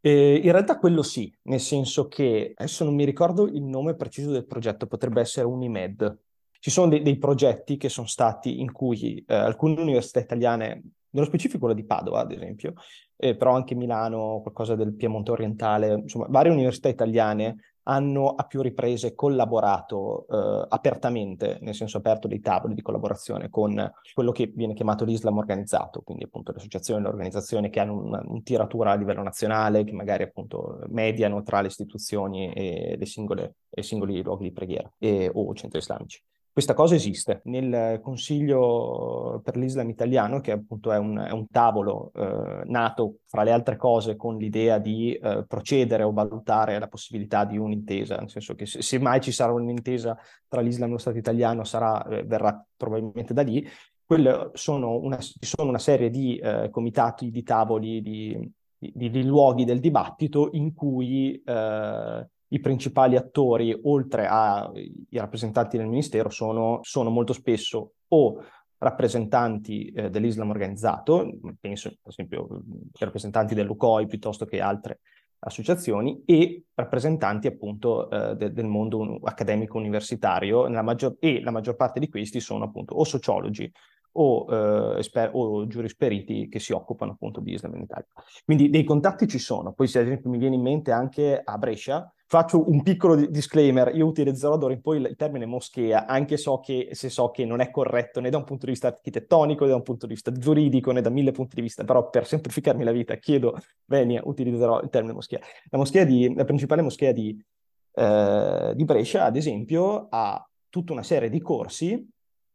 eh, 0.00 0.36
in 0.36 0.52
realtà 0.52 0.78
quello 0.78 1.02
sì, 1.02 1.34
nel 1.44 1.60
senso 1.60 2.08
che 2.08 2.52
adesso 2.54 2.84
non 2.84 2.94
mi 2.94 3.04
ricordo 3.04 3.46
il 3.46 3.62
nome 3.62 3.94
preciso 3.94 4.30
del 4.30 4.46
progetto, 4.46 4.86
potrebbe 4.86 5.20
essere 5.20 5.46
Unimed. 5.46 6.18
Ci 6.60 6.70
sono 6.70 6.88
dei, 6.88 7.02
dei 7.02 7.16
progetti 7.16 7.76
che 7.76 7.88
sono 7.88 8.06
stati 8.06 8.60
in 8.60 8.70
cui 8.70 9.24
eh, 9.26 9.34
alcune 9.34 9.80
università 9.80 10.20
italiane, 10.20 10.82
nello 11.10 11.26
specifico 11.26 11.60
quella 11.60 11.74
di 11.74 11.84
Padova 11.84 12.20
ad 12.20 12.32
esempio, 12.32 12.74
eh, 13.16 13.36
però 13.36 13.54
anche 13.54 13.74
Milano, 13.74 14.40
qualcosa 14.42 14.74
del 14.74 14.94
Piemonte 14.94 15.30
orientale, 15.30 15.94
insomma 15.94 16.26
varie 16.28 16.52
università 16.52 16.88
italiane 16.88 17.73
hanno 17.84 18.28
a 18.30 18.44
più 18.44 18.62
riprese 18.62 19.14
collaborato 19.14 20.26
eh, 20.28 20.66
apertamente, 20.68 21.58
nel 21.60 21.74
senso 21.74 21.98
aperto 21.98 22.28
dei 22.28 22.40
tavoli 22.40 22.74
di 22.74 22.82
collaborazione 22.82 23.50
con 23.50 23.92
quello 24.12 24.32
che 24.32 24.52
viene 24.54 24.74
chiamato 24.74 25.04
l'Islam 25.04 25.36
organizzato, 25.38 26.02
quindi 26.02 26.24
appunto 26.24 26.52
le 26.52 26.58
associazioni 26.58 27.02
le 27.02 27.08
organizzazioni 27.08 27.70
che 27.70 27.80
hanno 27.80 27.98
una, 27.98 28.22
un 28.24 28.42
tiratura 28.42 28.92
a 28.92 28.94
livello 28.94 29.22
nazionale, 29.22 29.84
che 29.84 29.92
magari 29.92 30.22
appunto 30.22 30.80
mediano 30.88 31.42
tra 31.42 31.60
le 31.60 31.68
istituzioni 31.68 32.52
e 32.52 32.96
le 32.98 33.06
singole, 33.06 33.54
i 33.70 33.82
singoli 33.82 34.22
luoghi 34.22 34.44
di 34.44 34.52
preghiera 34.52 34.90
e, 34.98 35.30
o 35.32 35.52
centri 35.54 35.78
islamici. 35.78 36.22
Questa 36.54 36.74
cosa 36.74 36.94
esiste 36.94 37.40
nel 37.46 37.98
Consiglio 38.00 39.40
per 39.42 39.56
l'Islam 39.56 39.88
italiano, 39.88 40.38
che 40.38 40.52
appunto 40.52 40.92
è 40.92 40.96
un, 40.96 41.18
è 41.18 41.32
un 41.32 41.48
tavolo 41.48 42.12
eh, 42.14 42.62
nato, 42.66 43.16
fra 43.26 43.42
le 43.42 43.50
altre 43.50 43.74
cose, 43.74 44.14
con 44.14 44.36
l'idea 44.36 44.78
di 44.78 45.14
eh, 45.14 45.44
procedere 45.48 46.04
o 46.04 46.12
valutare 46.12 46.78
la 46.78 46.86
possibilità 46.86 47.44
di 47.44 47.58
un'intesa, 47.58 48.18
nel 48.18 48.30
senso 48.30 48.54
che 48.54 48.66
se, 48.66 48.82
se 48.82 49.00
mai 49.00 49.20
ci 49.20 49.32
sarà 49.32 49.50
un'intesa 49.50 50.16
tra 50.46 50.60
l'Islam 50.60 50.90
e 50.90 50.92
lo 50.92 50.98
Stato 50.98 51.18
italiano 51.18 51.64
sarà, 51.64 52.06
eh, 52.06 52.22
verrà 52.22 52.64
probabilmente 52.76 53.34
da 53.34 53.42
lì. 53.42 53.68
Quelle 54.04 54.50
sono 54.52 54.96
una, 55.00 55.18
sono 55.20 55.70
una 55.70 55.80
serie 55.80 56.08
di 56.08 56.36
eh, 56.36 56.68
comitati, 56.70 57.32
di 57.32 57.42
tavoli, 57.42 58.00
di, 58.00 58.52
di, 58.78 59.10
di, 59.10 59.24
luoghi 59.24 59.64
del 59.64 59.80
dibattito 59.80 60.50
in 60.52 60.72
cui 60.72 61.42
eh, 61.44 62.28
i 62.54 62.60
principali 62.60 63.16
attori, 63.16 63.76
oltre 63.82 64.26
ai 64.28 65.08
rappresentanti 65.10 65.76
del 65.76 65.88
ministero, 65.88 66.30
sono, 66.30 66.78
sono 66.82 67.10
molto 67.10 67.32
spesso 67.32 67.94
o 68.08 68.42
rappresentanti 68.78 69.86
eh, 69.86 70.08
dell'Islam 70.08 70.50
organizzato, 70.50 71.30
penso 71.58 71.88
per 72.00 72.12
esempio 72.12 72.46
ai 72.50 72.90
rappresentanti 73.00 73.54
dell'UCOI 73.54 74.06
piuttosto 74.06 74.44
che 74.44 74.60
altre 74.60 75.00
associazioni, 75.40 76.22
e 76.24 76.64
rappresentanti 76.74 77.48
appunto 77.48 78.08
eh, 78.08 78.36
de- 78.36 78.52
del 78.52 78.66
mondo 78.66 79.18
accademico 79.24 79.76
universitario, 79.76 80.68
maggior- 80.82 81.16
e 81.18 81.42
la 81.42 81.50
maggior 81.50 81.74
parte 81.74 81.98
di 81.98 82.08
questi 82.08 82.40
sono 82.40 82.64
appunto 82.64 82.94
o 82.94 83.04
sociologi 83.04 83.70
o, 84.12 84.46
eh, 84.48 84.98
esper- 85.00 85.30
o 85.32 85.66
giurisperiti 85.66 86.48
che 86.48 86.60
si 86.60 86.72
occupano 86.72 87.12
appunto 87.12 87.40
di 87.40 87.52
Islam 87.52 87.74
in 87.74 87.82
Italia. 87.82 88.06
Quindi 88.44 88.70
dei 88.70 88.84
contatti 88.84 89.26
ci 89.26 89.38
sono. 89.38 89.72
Poi 89.72 89.88
se 89.88 89.98
ad 89.98 90.06
esempio 90.06 90.30
mi 90.30 90.38
viene 90.38 90.54
in 90.54 90.62
mente 90.62 90.92
anche 90.92 91.40
a 91.42 91.58
Brescia, 91.58 92.13
faccio 92.26 92.70
un 92.70 92.82
piccolo 92.82 93.14
disclaimer, 93.14 93.94
io 93.94 94.06
utilizzerò 94.06 94.56
d'ora 94.56 94.72
in 94.72 94.80
poi 94.80 94.98
il 94.98 95.14
termine 95.16 95.46
moschea, 95.46 96.06
anche 96.06 96.36
so 96.36 96.60
che, 96.60 96.88
se 96.92 97.08
so 97.08 97.30
che 97.30 97.44
non 97.44 97.60
è 97.60 97.70
corretto 97.70 98.20
né 98.20 98.30
da 98.30 98.38
un 98.38 98.44
punto 98.44 98.66
di 98.66 98.72
vista 98.72 98.88
architettonico, 98.88 99.64
né 99.64 99.70
da 99.70 99.76
un 99.76 99.82
punto 99.82 100.06
di 100.06 100.14
vista 100.14 100.32
giuridico, 100.32 100.90
né 100.90 101.00
da 101.00 101.10
mille 101.10 101.32
punti 101.32 101.54
di 101.56 101.62
vista, 101.62 101.84
però 101.84 102.08
per 102.08 102.26
semplificarmi 102.26 102.84
la 102.84 102.92
vita 102.92 103.16
chiedo, 103.16 103.56
venia, 103.86 104.22
utilizzerò 104.24 104.80
il 104.80 104.88
termine 104.88 105.14
moschea. 105.14 105.40
La, 105.70 105.78
moschea 105.78 106.04
di, 106.04 106.34
la 106.34 106.44
principale 106.44 106.82
moschea 106.82 107.12
di, 107.12 107.40
eh, 107.92 108.72
di 108.74 108.84
Brescia, 108.84 109.24
ad 109.24 109.36
esempio, 109.36 110.06
ha 110.10 110.44
tutta 110.68 110.92
una 110.92 111.02
serie 111.02 111.28
di 111.28 111.40
corsi 111.40 112.08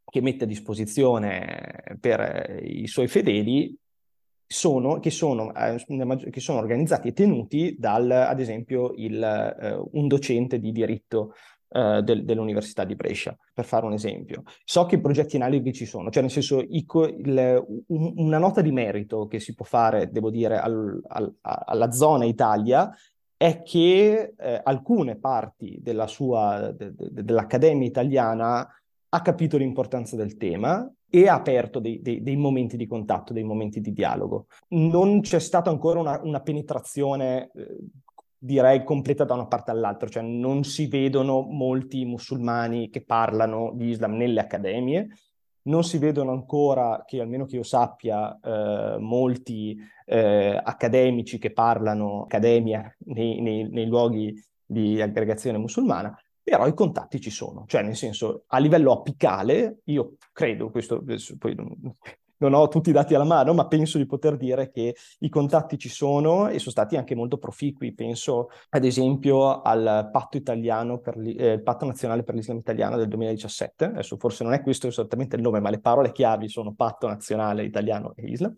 che 0.10 0.22
mette 0.22 0.44
a 0.44 0.48
disposizione 0.48 1.98
per 2.00 2.20
eh, 2.20 2.62
i 2.66 2.88
suoi 2.88 3.08
fedeli 3.08 3.78
sono, 4.52 5.00
che, 5.00 5.12
sono, 5.12 5.54
eh, 5.54 5.86
che 6.32 6.40
sono 6.40 6.58
organizzati 6.58 7.10
e 7.10 7.14
tenuti 7.14 7.76
dal, 7.78 8.10
ad 8.10 8.40
esempio, 8.40 8.94
il, 8.96 9.24
eh, 9.24 9.80
un 9.92 10.08
docente 10.08 10.60
di 10.60 10.72
diritto 10.72 11.36
eh, 11.70 12.02
del, 12.02 12.26
dell'Università 12.26 12.84
di 12.84 12.96
Brescia, 12.96 13.38
per 13.54 13.66
fare 13.66 13.86
un 13.86 13.94
esempio. 13.94 14.42
So 14.64 14.88
che 14.88 15.00
progetti 15.00 15.36
analoghi 15.36 15.72
ci 15.72 15.86
sono, 15.86 16.10
cioè 16.10 16.24
nel 16.24 16.32
senso 16.32 16.62
il, 16.62 16.68
il, 16.68 17.84
un, 17.90 18.14
una 18.16 18.40
nota 18.40 18.62
di 18.62 18.72
merito 18.72 19.28
che 19.28 19.40
si 19.40 19.54
può 19.54 19.66
fare, 19.66 20.10
devo 20.10 20.32
dire, 20.32 20.58
al, 20.58 21.00
al, 21.06 21.32
alla 21.42 21.92
zona 21.92 22.26
Italia 22.26 22.92
è 23.38 23.62
che 23.62 24.34
eh, 24.36 24.62
alcune 24.64 25.18
parti 25.18 25.78
della 25.80 26.08
sua, 26.08 26.74
de, 26.76 26.96
de, 26.96 27.24
dell'Accademia 27.24 27.88
italiana 27.88 28.68
ha 29.10 29.22
capito 29.22 29.58
l'importanza 29.58 30.16
del 30.16 30.38
tema 30.38 30.92
e 31.10 31.28
ha 31.28 31.34
aperto 31.34 31.80
dei, 31.80 32.02
dei, 32.02 32.22
dei, 32.22 32.36
momenti 32.36 32.78
di 32.78 32.86
contatto, 32.86 33.34
dei 33.34 33.44
momenti 33.44 33.82
di 33.82 33.92
dialogo. 33.92 34.46
Non 34.70 35.22
c'è 35.22 35.40
stata 35.40 35.70
ancora 35.70 36.00
una, 36.00 36.20
una 36.24 36.42
penetrazione, 36.42 37.52
eh, 37.56 37.78
direi, 38.38 38.84
completa 38.84 39.24
da 39.24 39.34
una 39.34 39.48
parte 39.48 39.72
all'altra, 39.72 40.08
cioè 40.08 40.24
non 40.24 40.64
si 40.64 40.88
vedono 40.88 41.42
molti 41.42 42.06
musulmani 42.06 42.90
che 42.90 43.04
parlano 43.04 43.72
di 43.74 43.90
Islam 43.90 44.16
nelle 44.16 44.40
accademie, 44.40 45.08
non 45.64 45.84
si 45.84 45.98
vedono 45.98 46.32
ancora, 46.32 47.04
che 47.06 47.22
almeno 47.22 47.46
che 47.46 47.56
io 47.56 47.64
sappia, 47.64 48.40
eh, 48.40 48.98
molti 49.00 49.78
eh, 50.06 50.60
accademici 50.64 51.38
che 51.38 51.52
parlano 51.52 52.24
accademia 52.24 52.96
nei, 53.06 53.42
nei, 53.42 53.68
nei 53.70 53.86
luoghi 53.88 54.34
di 54.66 55.02
aggregazione 55.02 55.58
musulmana, 55.58 56.16
però 56.50 56.68
i 56.68 56.74
contatti 56.74 57.22
ci 57.22 57.30
sono, 57.30 57.66
cioè 57.68 57.84
nel 57.84 57.96
senso 57.96 58.44
a 58.48 58.58
livello 58.58 58.92
apicale, 58.92 59.82
io 59.86 60.16
credo, 60.34 60.72
questo 60.72 61.04
poi 61.38 61.56
non 62.40 62.54
ho 62.54 62.68
tutti 62.68 62.90
i 62.90 62.94
dati 62.94 63.14
alla 63.14 63.24
mano, 63.24 63.54
ma 63.54 63.68
penso 63.68 63.98
di 63.98 64.06
poter 64.06 64.38
dire 64.38 64.70
che 64.70 64.96
i 65.20 65.30
contatti 65.30 65.78
ci 65.78 65.90
sono 65.90 66.48
e 66.48 66.60
sono 66.60 66.72
stati 66.72 66.96
anche 66.96 67.16
molto 67.16 67.38
proficui. 67.38 67.94
Penso 67.94 68.50
ad 68.70 68.86
esempio 68.86 69.62
al 69.62 70.10
patto 70.12 70.38
italiano 70.38 71.00
per 71.00 71.18
eh, 71.20 71.60
patto 71.60 71.86
nazionale 71.86 72.24
per 72.24 72.36
l'Islam 72.36 72.58
italiano 72.58 72.98
del 72.98 73.08
2017. 73.08 73.86
Adesso 73.86 74.18
forse 74.18 74.44
non 74.44 74.54
è 74.54 74.62
questo 74.62 74.88
esattamente 74.88 75.36
il 75.36 75.42
nome, 75.42 75.60
ma 75.60 75.70
le 75.70 75.80
parole 75.80 76.12
chiavi 76.12 76.48
sono 76.48 76.74
patto 76.74 77.08
nazionale 77.08 77.64
italiano 77.64 78.14
e 78.16 78.28
Islam, 78.28 78.54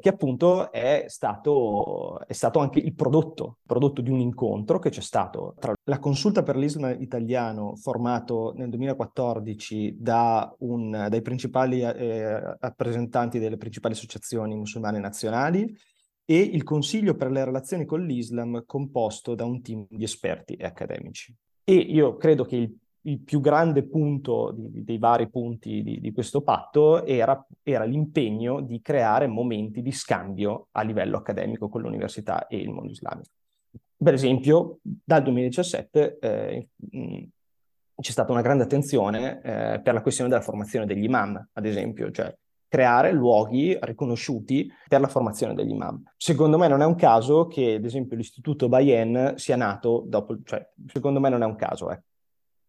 che 0.00 0.08
appunto 0.08 0.72
è 0.72 1.04
stato, 1.08 2.20
è 2.26 2.32
stato 2.32 2.58
anche 2.58 2.80
il 2.80 2.94
prodotto, 2.94 3.58
prodotto 3.64 4.00
di 4.00 4.10
un 4.10 4.20
incontro 4.20 4.78
che 4.78 4.90
c'è 4.90 5.00
stato 5.00 5.54
tra 5.58 5.72
la 5.84 5.98
consulta 5.98 6.42
per 6.42 6.56
l'Islam 6.56 6.96
italiano 7.00 7.76
formato 7.76 8.52
nel 8.56 8.68
2014 8.68 9.96
da 9.98 10.52
un, 10.60 11.06
dai 11.08 11.22
principali 11.22 11.82
eh, 11.82 12.56
rappresentanti 12.58 13.11
rappresentanti 13.12 13.38
delle 13.38 13.58
principali 13.58 13.94
associazioni 13.94 14.56
musulmane 14.56 14.98
nazionali 14.98 15.76
e 16.24 16.38
il 16.38 16.62
Consiglio 16.62 17.14
per 17.14 17.30
le 17.30 17.44
relazioni 17.44 17.84
con 17.84 18.04
l'Islam 18.04 18.64
composto 18.64 19.34
da 19.34 19.44
un 19.44 19.60
team 19.60 19.86
di 19.90 20.04
esperti 20.04 20.54
e 20.54 20.64
accademici. 20.64 21.34
E 21.64 21.74
io 21.74 22.16
credo 22.16 22.44
che 22.44 22.56
il, 22.56 22.76
il 23.02 23.20
più 23.20 23.40
grande 23.40 23.84
punto 23.84 24.52
di, 24.56 24.82
dei 24.82 24.98
vari 24.98 25.28
punti 25.28 25.82
di, 25.82 26.00
di 26.00 26.12
questo 26.12 26.42
patto 26.42 27.04
era, 27.04 27.44
era, 27.62 27.84
l'impegno 27.84 28.60
di 28.60 28.80
creare 28.80 29.26
momenti 29.26 29.82
di 29.82 29.92
scambio 29.92 30.68
a 30.72 30.82
livello 30.82 31.18
accademico 31.18 31.68
con 31.68 31.82
l'università 31.82 32.46
e 32.46 32.58
il 32.58 32.70
mondo 32.70 32.92
islamico. 32.92 33.30
Per 33.96 34.14
esempio, 34.14 34.78
dal 34.82 35.22
2017 35.22 36.18
eh, 36.18 36.68
c'è 37.94 38.10
stata 38.10 38.32
una 38.32 38.40
grande 38.40 38.64
attenzione 38.64 39.40
eh, 39.42 39.80
per 39.80 39.94
la 39.94 40.02
questione 40.02 40.28
della 40.30 40.42
formazione 40.42 40.86
degli 40.86 41.04
imam, 41.04 41.48
ad 41.52 41.66
esempio, 41.66 42.10
cioè 42.10 42.34
creare 42.72 43.12
luoghi 43.12 43.76
riconosciuti 43.82 44.72
per 44.88 45.02
la 45.02 45.06
formazione 45.06 45.52
degli 45.52 45.72
imam. 45.72 46.02
Secondo 46.16 46.56
me 46.56 46.68
non 46.68 46.80
è 46.80 46.86
un 46.86 46.94
caso 46.94 47.46
che, 47.46 47.74
ad 47.74 47.84
esempio, 47.84 48.16
l'istituto 48.16 48.70
Bayen 48.70 49.34
sia 49.36 49.56
nato 49.56 50.02
dopo, 50.06 50.38
cioè, 50.42 50.66
secondo 50.86 51.20
me 51.20 51.28
non 51.28 51.42
è 51.42 51.44
un 51.44 51.54
caso, 51.54 51.90
eh. 51.90 52.00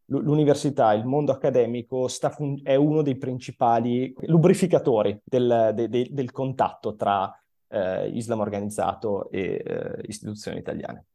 L'università, 0.07 0.91
il 0.91 1.05
mondo 1.05 1.31
accademico 1.31 2.09
fun- 2.09 2.59
è 2.63 2.75
uno 2.75 3.01
dei 3.01 3.15
principali 3.15 4.13
lubrificatori 4.23 5.17
del, 5.23 5.71
de- 5.73 5.87
de- 5.87 6.09
del 6.11 6.31
contatto 6.31 6.95
tra 6.95 7.33
eh, 7.69 8.09
Islam 8.09 8.41
organizzato 8.41 9.31
e 9.31 9.63
eh, 9.65 10.01
istituzioni 10.07 10.57
italiane. 10.57 11.05